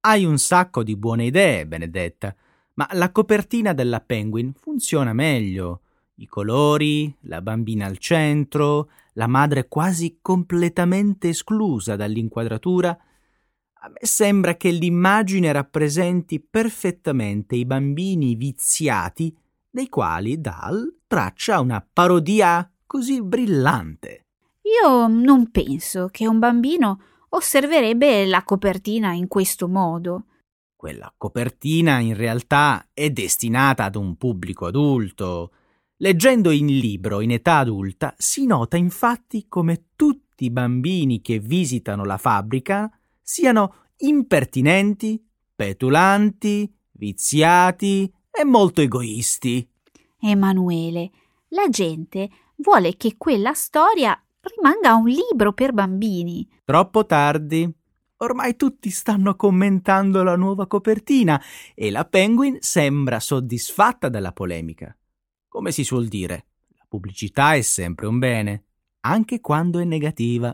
Hai 0.00 0.24
un 0.24 0.38
sacco 0.38 0.82
di 0.82 0.96
buone 0.96 1.24
idee, 1.24 1.66
Benedetta, 1.66 2.34
ma 2.74 2.86
la 2.92 3.10
copertina 3.10 3.72
della 3.72 4.00
Penguin 4.00 4.52
funziona 4.52 5.12
meglio. 5.12 5.80
I 6.16 6.26
colori, 6.26 7.12
la 7.22 7.40
bambina 7.40 7.86
al 7.86 7.98
centro, 7.98 8.90
la 9.14 9.26
madre 9.26 9.68
quasi 9.68 10.18
completamente 10.20 11.28
esclusa 11.28 11.96
dall'inquadratura. 11.96 12.90
A 12.90 13.88
me 13.88 13.98
sembra 14.00 14.56
che 14.56 14.70
l'immagine 14.70 15.52
rappresenti 15.52 16.40
perfettamente 16.40 17.56
i 17.56 17.64
bambini 17.64 18.34
viziati 18.34 19.36
dei 19.68 19.88
quali 19.88 20.40
Dahl 20.40 21.00
traccia 21.06 21.60
una 21.60 21.86
parodia 21.92 22.70
così 22.86 23.22
brillante. 23.22 24.26
Io 24.62 25.06
non 25.08 25.50
penso 25.50 26.08
che 26.10 26.26
un 26.26 26.38
bambino 26.38 27.00
osserverebbe 27.30 28.24
la 28.26 28.42
copertina 28.44 29.12
in 29.12 29.28
questo 29.28 29.68
modo. 29.68 30.26
Quella 30.76 31.12
copertina 31.16 31.98
in 31.98 32.14
realtà 32.14 32.88
è 32.92 33.10
destinata 33.10 33.84
ad 33.84 33.96
un 33.96 34.16
pubblico 34.16 34.66
adulto. 34.66 35.50
Leggendo 36.04 36.50
il 36.50 36.66
libro 36.66 37.22
in 37.22 37.30
età 37.30 37.56
adulta 37.60 38.14
si 38.18 38.44
nota 38.44 38.76
infatti 38.76 39.46
come 39.48 39.86
tutti 39.96 40.44
i 40.44 40.50
bambini 40.50 41.22
che 41.22 41.38
visitano 41.38 42.04
la 42.04 42.18
fabbrica 42.18 42.92
siano 43.22 43.86
impertinenti, 43.96 45.26
petulanti, 45.54 46.70
viziati 46.90 48.12
e 48.30 48.44
molto 48.44 48.82
egoisti. 48.82 49.66
Emanuele, 50.20 51.10
la 51.48 51.70
gente 51.70 52.28
vuole 52.56 52.98
che 52.98 53.14
quella 53.16 53.54
storia 53.54 54.14
rimanga 54.42 54.96
un 54.96 55.06
libro 55.06 55.54
per 55.54 55.72
bambini. 55.72 56.46
Troppo 56.66 57.06
tardi. 57.06 57.66
Ormai 58.18 58.56
tutti 58.56 58.90
stanno 58.90 59.36
commentando 59.36 60.22
la 60.22 60.36
nuova 60.36 60.66
copertina 60.66 61.42
e 61.74 61.90
la 61.90 62.04
Penguin 62.04 62.58
sembra 62.60 63.20
soddisfatta 63.20 64.10
della 64.10 64.32
polemica. 64.32 64.94
Come 65.54 65.70
si 65.70 65.84
suol 65.84 66.08
dire, 66.08 66.46
la 66.70 66.84
pubblicità 66.88 67.54
è 67.54 67.60
sempre 67.60 68.08
un 68.08 68.18
bene, 68.18 68.64
anche 69.02 69.40
quando 69.40 69.78
è 69.78 69.84
negativa. 69.84 70.50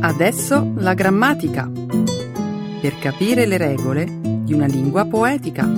Adesso 0.00 0.72
la 0.74 0.94
grammatica. 0.94 1.70
Per 1.70 2.98
capire 2.98 3.46
le 3.46 3.58
regole 3.58 4.06
di 4.42 4.52
una 4.52 4.66
lingua 4.66 5.04
poetica. 5.06 5.70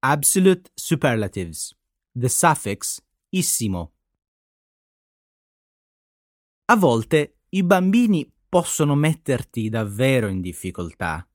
Absolute 0.00 0.70
superlatives. 0.74 1.74
The 2.18 2.30
suffix 2.30 2.98
issimo. 3.28 3.92
A 6.64 6.76
volte 6.76 7.40
i 7.50 7.62
bambini 7.62 8.26
possono 8.48 8.94
metterti 8.94 9.68
davvero 9.68 10.28
in 10.28 10.40
difficoltà. 10.40 11.28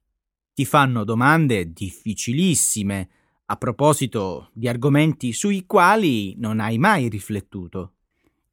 Ti 0.52 0.66
fanno 0.66 1.04
domande 1.04 1.72
difficilissime 1.72 3.10
a 3.46 3.58
proposito 3.58 4.50
di 4.54 4.68
argomenti 4.68 5.34
sui 5.34 5.68
quali 5.68 6.34
non 6.38 6.60
hai 6.60 6.80
mai 6.80 7.10
riflettuto. 7.10 7.94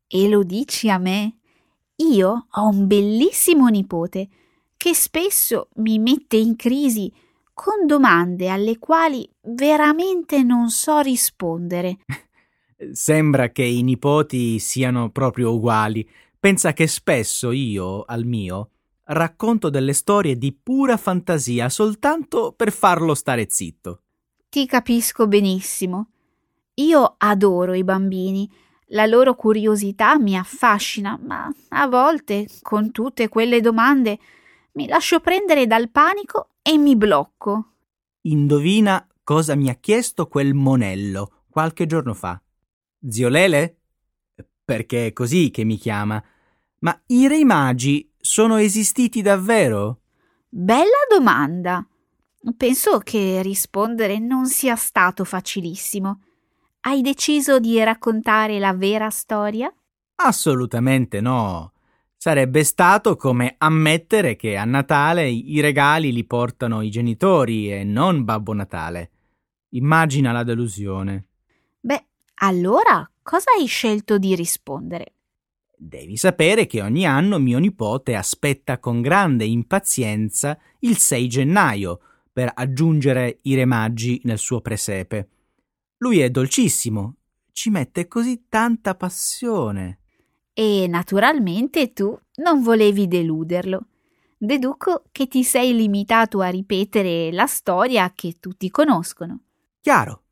E 0.06 0.28
lo 0.28 0.42
dici 0.42 0.90
a 0.90 0.98
me? 0.98 1.38
Io 1.96 2.46
ho 2.50 2.68
un 2.68 2.86
bellissimo 2.86 3.68
nipote 3.68 4.28
che 4.76 4.92
spesso 4.92 5.70
mi 5.76 5.98
mette 5.98 6.36
in 6.36 6.56
crisi 6.56 7.10
con 7.58 7.86
domande 7.86 8.50
alle 8.50 8.78
quali 8.78 9.28
veramente 9.40 10.44
non 10.44 10.70
so 10.70 11.00
rispondere. 11.00 11.96
Sembra 12.92 13.48
che 13.48 13.64
i 13.64 13.82
nipoti 13.82 14.60
siano 14.60 15.10
proprio 15.10 15.52
uguali. 15.52 16.08
Pensa 16.38 16.72
che 16.72 16.86
spesso 16.86 17.50
io, 17.50 18.04
al 18.04 18.24
mio, 18.24 18.70
racconto 19.06 19.70
delle 19.70 19.92
storie 19.92 20.38
di 20.38 20.52
pura 20.52 20.96
fantasia 20.96 21.68
soltanto 21.68 22.54
per 22.56 22.70
farlo 22.70 23.16
stare 23.16 23.46
zitto. 23.48 24.02
Ti 24.48 24.64
capisco 24.64 25.26
benissimo. 25.26 26.10
Io 26.74 27.16
adoro 27.18 27.74
i 27.74 27.82
bambini. 27.82 28.48
La 28.92 29.06
loro 29.06 29.34
curiosità 29.34 30.16
mi 30.16 30.36
affascina, 30.38 31.18
ma 31.20 31.52
a 31.70 31.88
volte, 31.88 32.46
con 32.62 32.92
tutte 32.92 33.28
quelle 33.28 33.60
domande, 33.60 34.16
mi 34.74 34.86
lascio 34.86 35.18
prendere 35.18 35.66
dal 35.66 35.90
panico 35.90 36.50
e 36.68 36.76
mi 36.76 36.96
blocco. 36.96 37.76
Indovina 38.26 39.06
cosa 39.24 39.54
mi 39.54 39.70
ha 39.70 39.74
chiesto 39.76 40.26
quel 40.28 40.52
monello 40.52 41.44
qualche 41.48 41.86
giorno 41.86 42.12
fa. 42.12 42.38
Zio 43.08 43.30
Lele? 43.30 43.78
Perché 44.66 45.06
è 45.06 45.12
così 45.14 45.50
che 45.50 45.64
mi 45.64 45.78
chiama. 45.78 46.22
Ma 46.80 47.02
i 47.06 47.26
re 47.26 47.42
magi 47.46 48.12
sono 48.18 48.56
esistiti 48.56 49.22
davvero? 49.22 50.02
Bella 50.46 51.06
domanda. 51.08 51.86
Penso 52.54 52.98
che 52.98 53.40
rispondere 53.40 54.18
non 54.18 54.46
sia 54.46 54.76
stato 54.76 55.24
facilissimo. 55.24 56.20
Hai 56.80 57.00
deciso 57.00 57.58
di 57.58 57.82
raccontare 57.82 58.58
la 58.58 58.74
vera 58.74 59.08
storia? 59.08 59.72
Assolutamente 60.16 61.22
no. 61.22 61.72
Sarebbe 62.28 62.62
stato 62.62 63.16
come 63.16 63.54
ammettere 63.56 64.36
che 64.36 64.58
a 64.58 64.66
Natale 64.66 65.30
i 65.30 65.60
regali 65.60 66.12
li 66.12 66.26
portano 66.26 66.82
i 66.82 66.90
genitori 66.90 67.72
e 67.72 67.84
non 67.84 68.24
Babbo 68.24 68.52
Natale. 68.52 69.10
Immagina 69.70 70.30
la 70.30 70.42
delusione. 70.42 71.28
Beh, 71.80 72.04
allora 72.40 73.10
cosa 73.22 73.52
hai 73.58 73.64
scelto 73.64 74.18
di 74.18 74.34
rispondere? 74.34 75.14
Devi 75.74 76.18
sapere 76.18 76.66
che 76.66 76.82
ogni 76.82 77.06
anno 77.06 77.38
mio 77.38 77.58
nipote 77.58 78.14
aspetta 78.14 78.78
con 78.78 79.00
grande 79.00 79.46
impazienza 79.46 80.58
il 80.80 80.98
6 80.98 81.28
gennaio 81.28 82.00
per 82.30 82.52
aggiungere 82.54 83.38
i 83.44 83.54
remaggi 83.54 84.20
nel 84.24 84.36
suo 84.36 84.60
presepe. 84.60 85.28
Lui 85.96 86.18
è 86.18 86.28
dolcissimo, 86.28 87.14
ci 87.52 87.70
mette 87.70 88.06
così 88.06 88.44
tanta 88.50 88.94
passione. 88.96 90.00
E 90.60 90.88
naturalmente 90.88 91.92
tu 91.92 92.18
non 92.38 92.62
volevi 92.62 93.06
deluderlo. 93.06 93.86
Deduco 94.36 95.04
che 95.12 95.28
ti 95.28 95.44
sei 95.44 95.72
limitato 95.72 96.40
a 96.40 96.48
ripetere 96.48 97.30
la 97.30 97.46
storia 97.46 98.10
che 98.12 98.38
tutti 98.40 98.68
conoscono. 98.68 99.42
Chiaro. 99.80 100.22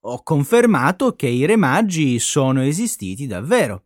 Ho 0.00 0.22
confermato 0.22 1.14
che 1.14 1.26
i 1.26 1.44
remaggi 1.44 2.18
sono 2.18 2.62
esistiti 2.62 3.26
davvero, 3.26 3.82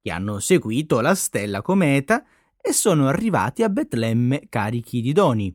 che 0.00 0.12
hanno 0.12 0.38
seguito 0.38 1.00
la 1.00 1.16
stella 1.16 1.60
cometa 1.60 2.24
e 2.60 2.72
sono 2.72 3.08
arrivati 3.08 3.64
a 3.64 3.68
Betlemme 3.68 4.46
carichi 4.48 5.00
di 5.00 5.12
doni. 5.12 5.52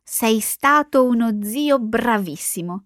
Sei 0.00 0.38
stato 0.38 1.04
uno 1.04 1.42
zio 1.42 1.80
bravissimo. 1.80 2.84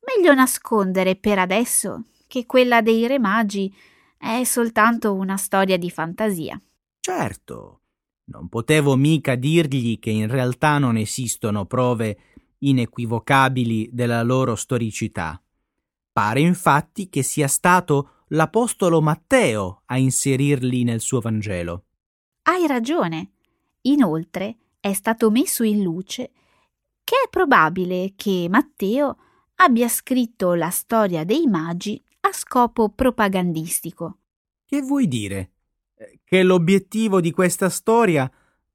Meglio 0.00 0.34
nascondere 0.34 1.14
per 1.14 1.38
adesso 1.38 2.06
che 2.26 2.44
quella 2.44 2.82
dei 2.82 3.06
Re 3.06 3.20
Magi 3.20 3.72
è 4.26 4.44
soltanto 4.44 5.14
una 5.14 5.36
storia 5.36 5.76
di 5.76 5.90
fantasia. 5.90 6.60
Certo, 7.00 7.80
non 8.24 8.48
potevo 8.48 8.96
mica 8.96 9.36
dirgli 9.36 9.98
che 9.98 10.10
in 10.10 10.28
realtà 10.28 10.78
non 10.78 10.96
esistono 10.96 11.66
prove 11.66 12.18
inequivocabili 12.58 13.90
della 13.92 14.22
loro 14.22 14.56
storicità. 14.56 15.40
Pare 16.12 16.40
infatti 16.40 17.08
che 17.08 17.22
sia 17.22 17.46
stato 17.46 18.24
l'Apostolo 18.28 19.00
Matteo 19.00 19.82
a 19.86 19.98
inserirli 19.98 20.82
nel 20.82 21.00
suo 21.00 21.20
Vangelo. 21.20 21.84
Hai 22.42 22.66
ragione. 22.66 23.32
Inoltre 23.82 24.56
è 24.80 24.92
stato 24.92 25.30
messo 25.30 25.62
in 25.62 25.82
luce 25.82 26.32
che 27.04 27.14
è 27.24 27.28
probabile 27.28 28.14
che 28.16 28.48
Matteo 28.50 29.16
abbia 29.56 29.88
scritto 29.88 30.54
la 30.54 30.70
storia 30.70 31.24
dei 31.24 31.46
magi 31.46 32.02
a 32.26 32.32
scopo 32.32 32.88
propagandistico. 32.88 34.18
Che 34.64 34.82
vuoi 34.82 35.06
dire? 35.06 35.52
Che 36.24 36.42
l'obiettivo 36.42 37.20
di 37.20 37.30
questa 37.30 37.68
storia 37.68 38.30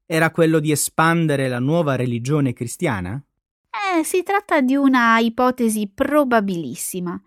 era 0.06 0.30
quello 0.30 0.58
di 0.58 0.70
espandere 0.70 1.48
la 1.48 1.58
nuova 1.58 1.94
religione 1.94 2.54
cristiana? 2.54 3.22
Eh, 3.70 4.04
si 4.04 4.22
tratta 4.22 4.60
di 4.62 4.74
una 4.74 5.18
ipotesi 5.18 5.86
probabilissima. 5.86 7.20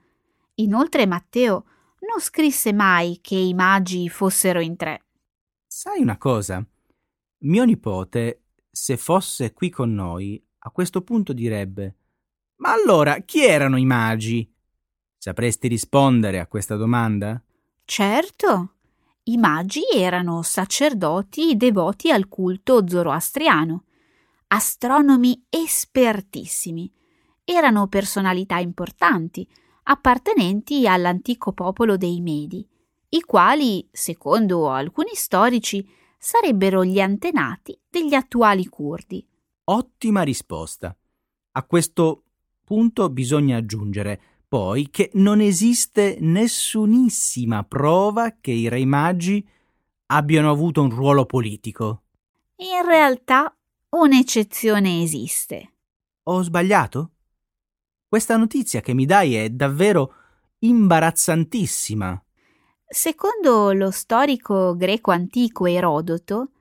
Inoltre 0.55 1.05
Matteo 1.05 1.65
non 2.07 2.19
scrisse 2.19 2.73
mai 2.73 3.19
che 3.21 3.35
i 3.35 3.53
magi 3.53 4.09
fossero 4.09 4.59
in 4.59 4.75
tre. 4.75 5.05
Sai 5.67 6.01
una 6.01 6.17
cosa? 6.17 6.65
Mio 7.39 7.63
nipote, 7.65 8.45
se 8.71 8.97
fosse 8.97 9.53
qui 9.53 9.69
con 9.69 9.93
noi, 9.93 10.43
a 10.59 10.71
questo 10.71 11.01
punto 11.01 11.33
direbbe 11.33 11.95
Ma 12.57 12.71
allora 12.73 13.19
chi 13.19 13.43
erano 13.43 13.77
i 13.77 13.85
magi? 13.85 14.54
Sapresti 15.25 15.67
rispondere 15.67 16.39
a 16.39 16.45
questa 16.45 16.75
domanda? 16.75 17.41
Certo. 17.83 18.73
I 19.23 19.37
magi 19.37 19.81
erano 19.91 20.43
sacerdoti 20.43 21.57
devoti 21.57 22.11
al 22.11 22.27
culto 22.27 22.87
zoroastriano, 22.87 23.85
astronomi 24.49 25.43
espertissimi. 25.49 26.93
Erano 27.43 27.87
personalità 27.87 28.59
importanti, 28.59 29.49
appartenenti 29.85 30.87
all'antico 30.87 31.53
popolo 31.53 31.97
dei 31.97 32.21
Medi, 32.21 32.63
i 33.09 33.21
quali, 33.21 33.89
secondo 33.91 34.69
alcuni 34.69 35.15
storici, 35.15 35.89
sarebbero 36.19 36.85
gli 36.85 36.99
antenati 36.99 37.75
degli 37.89 38.13
attuali 38.13 38.67
curdi. 38.67 39.27
Ottima 39.63 40.21
risposta. 40.21 40.95
A 41.53 41.63
questo 41.63 42.25
punto 42.63 43.09
bisogna 43.09 43.57
aggiungere 43.57 44.34
poi 44.55 44.89
che 44.89 45.09
non 45.15 45.41
esiste 45.41 46.15
nessunissima 46.21 47.65
prova 47.65 48.37
che 48.39 48.51
i 48.51 48.69
re 48.69 48.85
magi 48.85 49.45
abbiano 50.05 50.49
avuto 50.49 50.81
un 50.81 50.91
ruolo 50.91 51.25
politico. 51.25 52.03
In 52.59 52.87
realtà 52.87 53.53
un'eccezione 53.89 55.01
esiste. 55.01 55.73
Ho 56.23 56.41
sbagliato? 56.41 57.11
Questa 58.07 58.37
notizia 58.37 58.79
che 58.79 58.93
mi 58.93 59.05
dai 59.05 59.35
è 59.35 59.49
davvero 59.49 60.13
imbarazzantissima. 60.59 62.23
Secondo 62.87 63.73
lo 63.73 63.91
storico 63.91 64.73
greco 64.77 65.11
antico 65.11 65.65
Erodoto, 65.65 66.51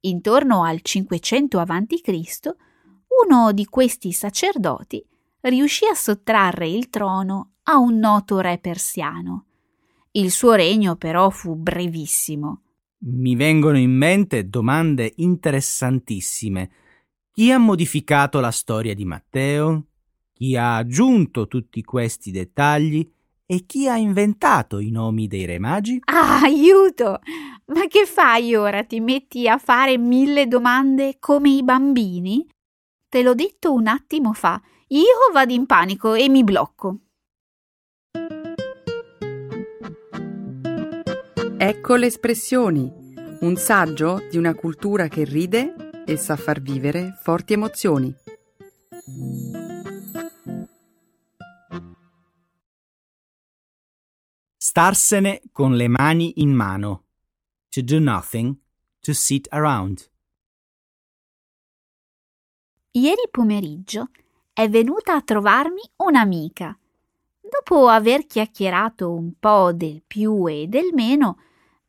intorno 0.00 0.64
al 0.64 0.80
500 0.82 1.60
a.C., 1.60 2.54
uno 3.24 3.52
di 3.52 3.66
questi 3.66 4.10
sacerdoti 4.10 5.06
riuscì 5.48 5.86
a 5.86 5.94
sottrarre 5.94 6.68
il 6.68 6.90
trono 6.90 7.52
a 7.64 7.78
un 7.78 7.98
noto 7.98 8.40
re 8.40 8.58
persiano. 8.58 9.46
Il 10.12 10.30
suo 10.30 10.54
regno 10.54 10.96
però 10.96 11.30
fu 11.30 11.54
brevissimo. 11.54 12.62
Mi 12.98 13.36
vengono 13.36 13.78
in 13.78 13.90
mente 13.90 14.48
domande 14.48 15.12
interessantissime. 15.16 16.70
Chi 17.30 17.52
ha 17.52 17.58
modificato 17.58 18.40
la 18.40 18.50
storia 18.50 18.94
di 18.94 19.04
Matteo? 19.04 19.84
Chi 20.32 20.56
ha 20.56 20.76
aggiunto 20.76 21.46
tutti 21.46 21.82
questi 21.82 22.30
dettagli? 22.30 23.08
E 23.44 23.64
chi 23.66 23.88
ha 23.88 23.96
inventato 23.96 24.80
i 24.80 24.90
nomi 24.90 25.28
dei 25.28 25.44
re 25.44 25.58
magi? 25.58 26.00
Ah, 26.06 26.40
aiuto! 26.42 27.20
Ma 27.66 27.86
che 27.86 28.06
fai 28.06 28.54
ora? 28.54 28.82
Ti 28.84 29.00
metti 29.00 29.48
a 29.48 29.58
fare 29.58 29.98
mille 29.98 30.48
domande 30.48 31.18
come 31.20 31.50
i 31.50 31.62
bambini? 31.62 32.46
Te 33.08 33.22
l'ho 33.22 33.34
detto 33.34 33.72
un 33.72 33.86
attimo 33.86 34.32
fa 34.32 34.60
io 34.88 35.32
vado 35.32 35.52
in 35.52 35.66
panico 35.66 36.14
e 36.14 36.28
mi 36.28 36.44
blocco. 36.44 36.98
Ecco 41.58 41.96
le 41.96 42.06
espressioni, 42.06 42.92
un 43.40 43.56
saggio 43.56 44.22
di 44.30 44.36
una 44.36 44.54
cultura 44.54 45.08
che 45.08 45.24
ride 45.24 46.04
e 46.06 46.16
sa 46.16 46.36
far 46.36 46.60
vivere 46.60 47.18
forti 47.20 47.54
emozioni. 47.54 48.14
Starsene 54.56 55.42
con 55.50 55.74
le 55.74 55.88
mani 55.88 56.40
in 56.42 56.52
mano. 56.52 57.04
To 57.70 57.82
do 57.82 57.98
nothing, 57.98 58.56
to 59.00 59.12
sit 59.12 59.48
around. 59.50 60.10
Ieri 62.92 63.28
pomeriggio 63.30 64.10
è 64.56 64.70
venuta 64.70 65.12
a 65.12 65.20
trovarmi 65.20 65.82
un'amica. 65.96 66.74
Dopo 67.38 67.88
aver 67.88 68.24
chiacchierato 68.24 69.12
un 69.12 69.34
po' 69.38 69.74
del 69.74 70.02
più 70.06 70.48
e 70.48 70.66
del 70.66 70.92
meno, 70.94 71.40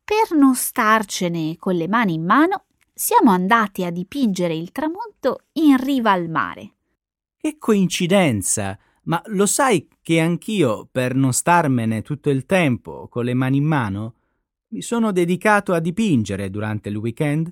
per 0.04 0.38
non 0.38 0.54
starcene 0.54 1.56
con 1.56 1.76
le 1.76 1.88
mani 1.88 2.16
in 2.16 2.26
mano, 2.26 2.66
siamo 2.94 3.32
andati 3.32 3.86
a 3.86 3.90
dipingere 3.90 4.54
il 4.54 4.74
tramonto 4.74 5.44
in 5.54 5.82
riva 5.82 6.12
al 6.12 6.28
mare. 6.28 6.74
Che 7.38 7.58
coincidenza! 7.58 8.78
Ma 9.04 9.22
lo 9.28 9.46
sai 9.46 9.88
che 10.02 10.20
anch'io, 10.20 10.90
per 10.92 11.16
non 11.16 11.32
starmene 11.32 12.02
tutto 12.02 12.30
il 12.30 12.46
tempo 12.46 13.08
con 13.08 13.24
le 13.24 13.34
mani 13.34 13.58
in 13.58 13.66
mano, 13.66 14.16
mi 14.72 14.82
sono 14.82 15.14
dedicato 15.14 15.72
a 15.72 15.80
dipingere 15.80 16.50
durante 16.50 16.90
il 16.90 16.98
weekend? 16.98 17.50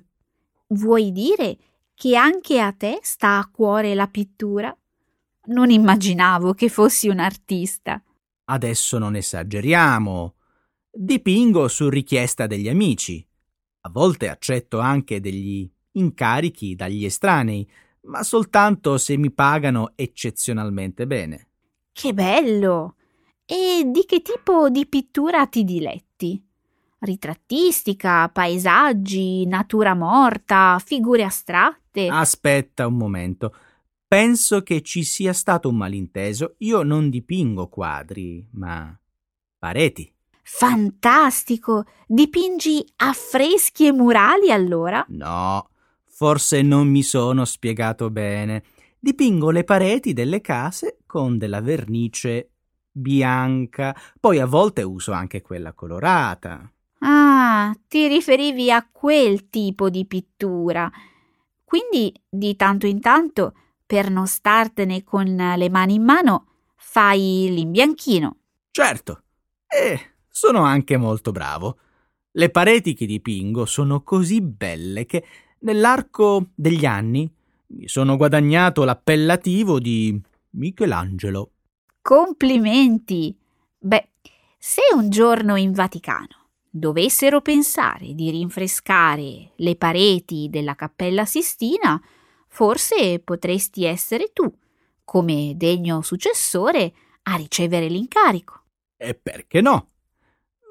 Vuoi 0.66 1.10
dire 1.10 1.56
che 1.94 2.16
anche 2.16 2.60
a 2.60 2.72
te 2.72 2.98
sta 3.00 3.38
a 3.38 3.48
cuore 3.50 3.94
la 3.94 4.08
pittura? 4.08 4.76
Non 5.46 5.70
immaginavo 5.70 6.54
che 6.54 6.68
fossi 6.68 7.08
un 7.08 7.18
artista. 7.18 8.02
Adesso 8.44 8.98
non 8.98 9.16
esageriamo. 9.16 10.34
Dipingo 10.90 11.68
su 11.68 11.88
richiesta 11.88 12.46
degli 12.46 12.68
amici. 12.68 13.24
A 13.82 13.90
volte 13.90 14.28
accetto 14.28 14.78
anche 14.78 15.20
degli 15.20 15.70
incarichi 15.92 16.74
dagli 16.74 17.04
estranei, 17.04 17.68
ma 18.02 18.22
soltanto 18.22 18.98
se 18.98 19.16
mi 19.16 19.30
pagano 19.30 19.92
eccezionalmente 19.94 21.06
bene. 21.06 21.48
Che 21.92 22.12
bello! 22.12 22.96
E 23.44 23.84
di 23.86 24.04
che 24.04 24.22
tipo 24.22 24.68
di 24.70 24.86
pittura 24.86 25.46
ti 25.46 25.62
diletti? 25.64 26.44
Ritrattistica, 26.98 28.28
paesaggi, 28.28 29.46
natura 29.46 29.94
morta, 29.94 30.80
figure 30.84 31.22
astratte? 31.22 32.08
Aspetta 32.08 32.86
un 32.86 32.96
momento. 32.96 33.54
Penso 34.08 34.62
che 34.62 34.82
ci 34.82 35.02
sia 35.02 35.32
stato 35.32 35.68
un 35.68 35.76
malinteso. 35.76 36.54
Io 36.58 36.82
non 36.84 37.10
dipingo 37.10 37.68
quadri, 37.68 38.46
ma 38.52 38.96
pareti. 39.58 40.12
Fantastico! 40.44 41.84
Dipingi 42.06 42.86
affreschi 42.98 43.86
e 43.86 43.92
murali 43.92 44.52
allora? 44.52 45.04
No, 45.08 45.70
forse 46.04 46.62
non 46.62 46.86
mi 46.86 47.02
sono 47.02 47.44
spiegato 47.44 48.08
bene. 48.10 48.62
Dipingo 48.96 49.50
le 49.50 49.64
pareti 49.64 50.12
delle 50.12 50.40
case 50.40 50.98
con 51.04 51.36
della 51.36 51.60
vernice 51.60 52.50
bianca, 52.92 53.94
poi 54.20 54.38
a 54.38 54.46
volte 54.46 54.82
uso 54.82 55.10
anche 55.10 55.42
quella 55.42 55.72
colorata. 55.72 56.72
Ah, 57.00 57.76
ti 57.88 58.06
riferivi 58.06 58.70
a 58.70 58.88
quel 58.90 59.48
tipo 59.48 59.90
di 59.90 60.06
pittura. 60.06 60.88
Quindi 61.64 62.14
di 62.28 62.54
tanto 62.54 62.86
in 62.86 63.00
tanto 63.00 63.54
per 63.86 64.10
non 64.10 64.26
startene 64.26 65.04
con 65.04 65.24
le 65.24 65.70
mani 65.70 65.94
in 65.94 66.02
mano, 66.02 66.46
fai 66.74 67.48
l'imbianchino. 67.50 68.36
Certo, 68.72 69.22
e 69.66 70.14
sono 70.28 70.62
anche 70.64 70.96
molto 70.96 71.30
bravo. 71.32 71.78
Le 72.32 72.50
pareti 72.50 72.92
che 72.92 73.06
dipingo 73.06 73.64
sono 73.64 74.02
così 74.02 74.42
belle 74.42 75.06
che 75.06 75.24
nell'arco 75.60 76.48
degli 76.54 76.84
anni 76.84 77.30
mi 77.68 77.88
sono 77.88 78.16
guadagnato 78.16 78.84
l'appellativo 78.84 79.78
di 79.80 80.20
Michelangelo. 80.50 81.50
Complimenti! 82.02 83.36
Beh, 83.78 84.08
se 84.58 84.82
un 84.94 85.08
giorno 85.08 85.56
in 85.56 85.72
Vaticano 85.72 86.48
dovessero 86.68 87.40
pensare 87.40 88.12
di 88.14 88.30
rinfrescare 88.30 89.52
le 89.56 89.76
pareti 89.76 90.48
della 90.50 90.74
Cappella 90.74 91.24
Sistina, 91.24 92.00
Forse 92.56 93.18
potresti 93.18 93.84
essere 93.84 94.32
tu, 94.32 94.50
come 95.04 95.52
degno 95.56 96.00
successore, 96.00 96.94
a 97.24 97.34
ricevere 97.34 97.86
l'incarico. 97.86 98.62
E 98.96 99.12
perché 99.14 99.60
no? 99.60 99.90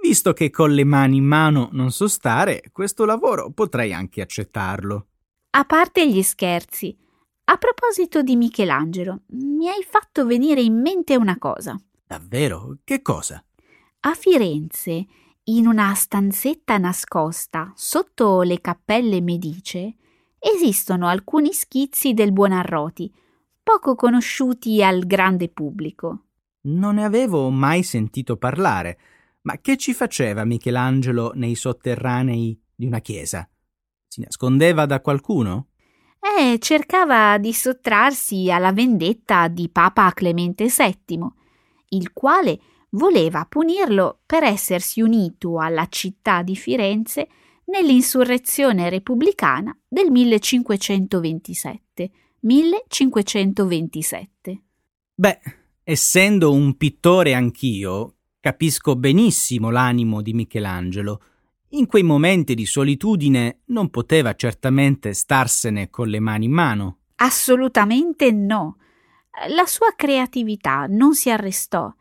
Visto 0.01 0.33
che 0.33 0.49
con 0.49 0.73
le 0.73 0.83
mani 0.83 1.17
in 1.17 1.25
mano 1.25 1.69
non 1.73 1.91
so 1.91 2.07
stare, 2.07 2.63
questo 2.71 3.05
lavoro 3.05 3.51
potrei 3.51 3.93
anche 3.93 4.21
accettarlo. 4.21 5.09
A 5.51 5.63
parte 5.65 6.09
gli 6.09 6.23
scherzi, 6.23 6.97
a 7.43 7.57
proposito 7.57 8.23
di 8.23 8.35
Michelangelo, 8.35 9.21
mi 9.33 9.69
hai 9.69 9.85
fatto 9.87 10.25
venire 10.25 10.61
in 10.61 10.81
mente 10.81 11.15
una 11.15 11.37
cosa. 11.37 11.79
Davvero? 12.07 12.79
Che 12.83 13.03
cosa? 13.03 13.45
A 13.99 14.13
Firenze, 14.15 15.05
in 15.43 15.67
una 15.67 15.93
stanzetta 15.93 16.79
nascosta 16.79 17.71
sotto 17.75 18.41
le 18.41 18.59
cappelle 18.59 19.21
Medice, 19.21 19.97
esistono 20.39 21.07
alcuni 21.07 21.53
schizzi 21.53 22.13
del 22.13 22.31
Buonarroti, 22.31 23.13
poco 23.61 23.95
conosciuti 23.95 24.83
al 24.83 25.05
grande 25.05 25.49
pubblico. 25.49 26.25
Non 26.61 26.95
ne 26.95 27.03
avevo 27.03 27.49
mai 27.49 27.83
sentito 27.83 28.37
parlare. 28.37 28.97
Ma 29.41 29.59
che 29.59 29.77
ci 29.77 29.93
faceva 29.93 30.43
Michelangelo 30.43 31.31
nei 31.35 31.53
sotterranei 31.53 32.59
di 32.75 32.87
una 32.87 32.99
chiesa? 32.99 33.47
Si 34.07 34.21
nascondeva 34.21 34.85
da 34.87 35.01
qualcuno? 35.01 35.67
Eh, 36.19 36.57
cercava 36.57 37.37
di 37.37 37.53
sottrarsi 37.53 38.51
alla 38.51 38.71
vendetta 38.71 39.47
di 39.47 39.69
Papa 39.69 40.11
Clemente 40.13 40.65
VII, 40.65 41.19
il 41.89 42.11
quale 42.13 42.59
voleva 42.91 43.45
punirlo 43.45 44.21
per 44.25 44.43
essersi 44.43 45.01
unito 45.01 45.59
alla 45.59 45.85
città 45.87 46.41
di 46.41 46.55
Firenze 46.55 47.27
nell'insurrezione 47.65 48.89
repubblicana 48.89 49.77
del 49.87 50.11
1527. 50.11 52.11
1527. 52.39 54.61
Beh, 55.15 55.39
essendo 55.83 56.51
un 56.51 56.77
pittore 56.77 57.33
anch'io, 57.33 58.15
capisco 58.39 58.95
benissimo 58.95 59.71
l'animo 59.71 60.21
di 60.21 60.33
Michelangelo. 60.33 61.21
In 61.69 61.87
quei 61.87 62.03
momenti 62.03 62.53
di 62.53 62.65
solitudine 62.65 63.61
non 63.65 63.89
poteva 63.89 64.35
certamente 64.35 65.13
starsene 65.13 65.89
con 65.89 66.07
le 66.07 66.19
mani 66.19 66.45
in 66.45 66.51
mano. 66.51 66.99
Assolutamente 67.15 68.31
no. 68.31 68.77
La 69.49 69.65
sua 69.65 69.93
creatività 69.95 70.85
non 70.87 71.15
si 71.15 71.29
arrestò 71.29 71.93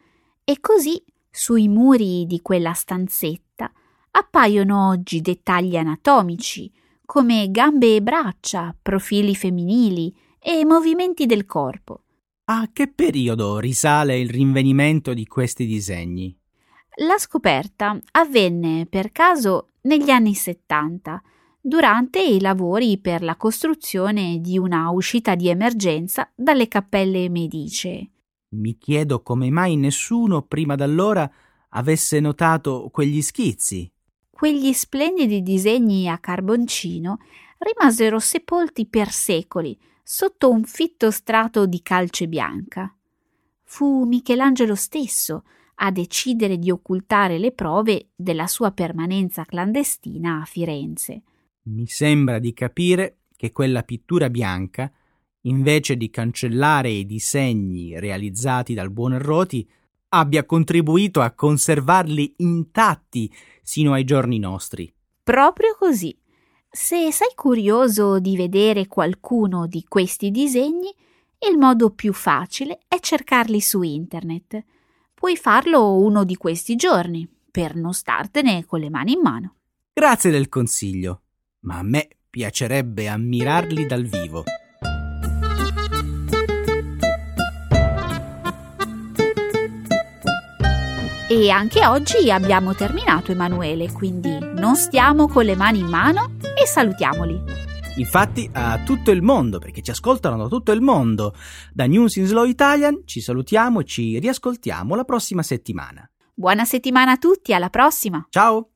e 0.45 0.61
così 0.61 1.03
sui 1.31 1.69
muri 1.69 2.27
di 2.27 2.41
quella 2.43 2.75
stanzetta 2.75 3.73
appaiono 4.17 4.89
oggi 4.89 5.21
dettagli 5.21 5.77
anatomici, 5.77 6.71
come 7.05 7.51
gambe 7.51 7.97
e 7.97 8.03
braccia, 8.03 8.75
profili 8.81 9.35
femminili 9.35 10.15
e 10.39 10.65
movimenti 10.65 11.27
del 11.27 11.47
corpo. 11.47 12.03
A 12.47 12.69
che 12.73 12.89
periodo 12.89 13.59
risale 13.59 14.19
il 14.19 14.31
rinvenimento 14.31 15.15
di 15.15 15.27
questi 15.27 15.67
disegni? 15.67 16.37
La 16.97 17.19
scoperta 17.19 17.99
avvenne 18.13 18.87
per 18.89 19.11
caso 19.11 19.71
negli 19.83 20.11
anni 20.11 20.35
70, 20.35 21.23
durante 21.61 22.23
i 22.23 22.41
lavori 22.41 22.99
per 22.99 23.23
la 23.23 23.37
costruzione 23.37 24.39
di 24.41 24.59
una 24.59 24.91
uscita 24.91 25.35
di 25.35 25.49
emergenza 25.49 26.31
dalle 26.35 26.69
cappelle 26.69 27.29
medicee. 27.29 28.11
Mi 28.51 28.77
chiedo 28.79 29.23
come 29.23 29.51
mai 29.51 29.77
nessuno 29.77 30.43
prima 30.43 30.77
d'allora 30.77 31.29
avesse 31.71 32.21
notato 32.21 32.89
quegli 32.93 33.21
schizzi. 33.21 33.91
Quegli 34.35 34.73
splendidi 34.73 35.43
disegni 35.43 36.09
a 36.09 36.19
carboncino 36.19 37.19
rimasero 37.59 38.19
sepolti 38.19 38.85
per 38.85 39.13
secoli 39.13 39.79
sotto 40.03 40.51
un 40.51 40.65
fitto 40.65 41.13
strato 41.13 41.67
di 41.67 41.81
calce 41.83 42.27
bianca. 42.27 42.93
Fu 43.63 44.03
Michelangelo 44.03 44.75
stesso 44.75 45.45
a 45.77 45.93
decidere 45.93 46.59
di 46.59 46.73
occultare 46.73 47.39
le 47.39 47.53
prove 47.53 48.09
della 48.17 48.49
sua 48.49 48.73
permanenza 48.73 49.45
clandestina 49.45 50.41
a 50.41 50.45
Firenze. 50.45 51.23
Mi 51.67 51.87
sembra 51.87 52.41
di 52.41 52.53
capire 52.53 53.19
che 53.37 53.53
quella 53.53 53.85
pittura 53.85 54.29
bianca, 54.31 54.91
invece 55.43 55.97
di 55.97 56.11
cancellare 56.11 56.91
i 56.91 57.07
disegni 57.07 58.01
realizzati 58.01 58.75
dal 58.75 58.91
buon 58.91 59.13
Erroti, 59.13 59.65
abbia 60.09 60.45
contribuito 60.45 61.21
a 61.21 61.31
conservarli 61.31 62.35
intatti 62.39 63.33
sino 63.65 63.95
ai 63.95 64.05
giorni 64.05 64.39
nostri. 64.39 64.93
Proprio 65.25 65.75
così. 65.77 66.17
Se 66.71 67.11
sei 67.11 67.33
curioso 67.35 68.21
di 68.21 68.37
vedere 68.37 68.87
qualcuno 68.87 69.67
di 69.67 69.85
questi 69.89 70.31
disegni, 70.31 70.95
il 71.51 71.59
modo 71.59 71.91
più 71.91 72.13
facile 72.13 72.81
è 72.87 72.99
cercarli 73.01 73.61
su 73.61 73.83
internet. 73.83 74.63
Puoi 75.15 75.37
farlo 75.37 75.97
uno 75.97 76.25
di 76.25 76.37
questi 76.37 76.77
giorni, 76.77 77.29
per 77.51 77.75
non 77.75 77.95
startene 77.95 78.65
con 78.65 78.81
le 78.81 78.91
mani 78.91 79.13
in 79.13 79.21
mano. 79.21 79.55
Grazie 79.93 80.31
del 80.31 80.49
consiglio, 80.49 81.23
ma 81.61 81.79
a 81.79 81.83
me 81.83 82.09
piacerebbe 82.29 83.09
ammirarli 83.09 83.87
dal 83.87 84.05
vivo. 84.05 84.43
E 91.27 91.49
anche 91.49 91.87
oggi 91.87 92.31
abbiamo 92.31 92.75
terminato 92.75 93.33
Emanuele, 93.33 93.91
quindi 93.91 94.39
non 94.39 94.77
stiamo 94.77 95.27
con 95.27 95.45
le 95.45 95.57
mani 95.57 95.79
in 95.79 95.87
mano 95.87 96.33
e 96.55 96.67
salutiamoli. 96.67 97.41
Infatti 97.97 98.51
a 98.53 98.83
tutto 98.85 99.11
il 99.11 99.23
mondo, 99.23 99.59
perché 99.59 99.81
ci 99.81 99.91
ascoltano 99.91 100.37
da 100.37 100.49
tutto 100.49 100.73
il 100.73 100.83
mondo, 100.83 101.35
da 101.73 101.87
News 101.87 102.17
in 102.17 102.27
Slow 102.27 102.45
Italian 102.45 103.03
ci 103.07 103.23
salutiamo 103.23 103.81
e 103.81 103.85
ci 103.85 104.19
riascoltiamo 104.19 104.95
la 104.95 105.05
prossima 105.05 105.43
settimana. 105.43 106.07
Buona 106.35 106.67
settimana 106.67 107.13
a 107.13 107.17
tutti, 107.17 107.55
alla 107.55 107.71
prossima! 107.71 108.27
Ciao! 108.29 108.74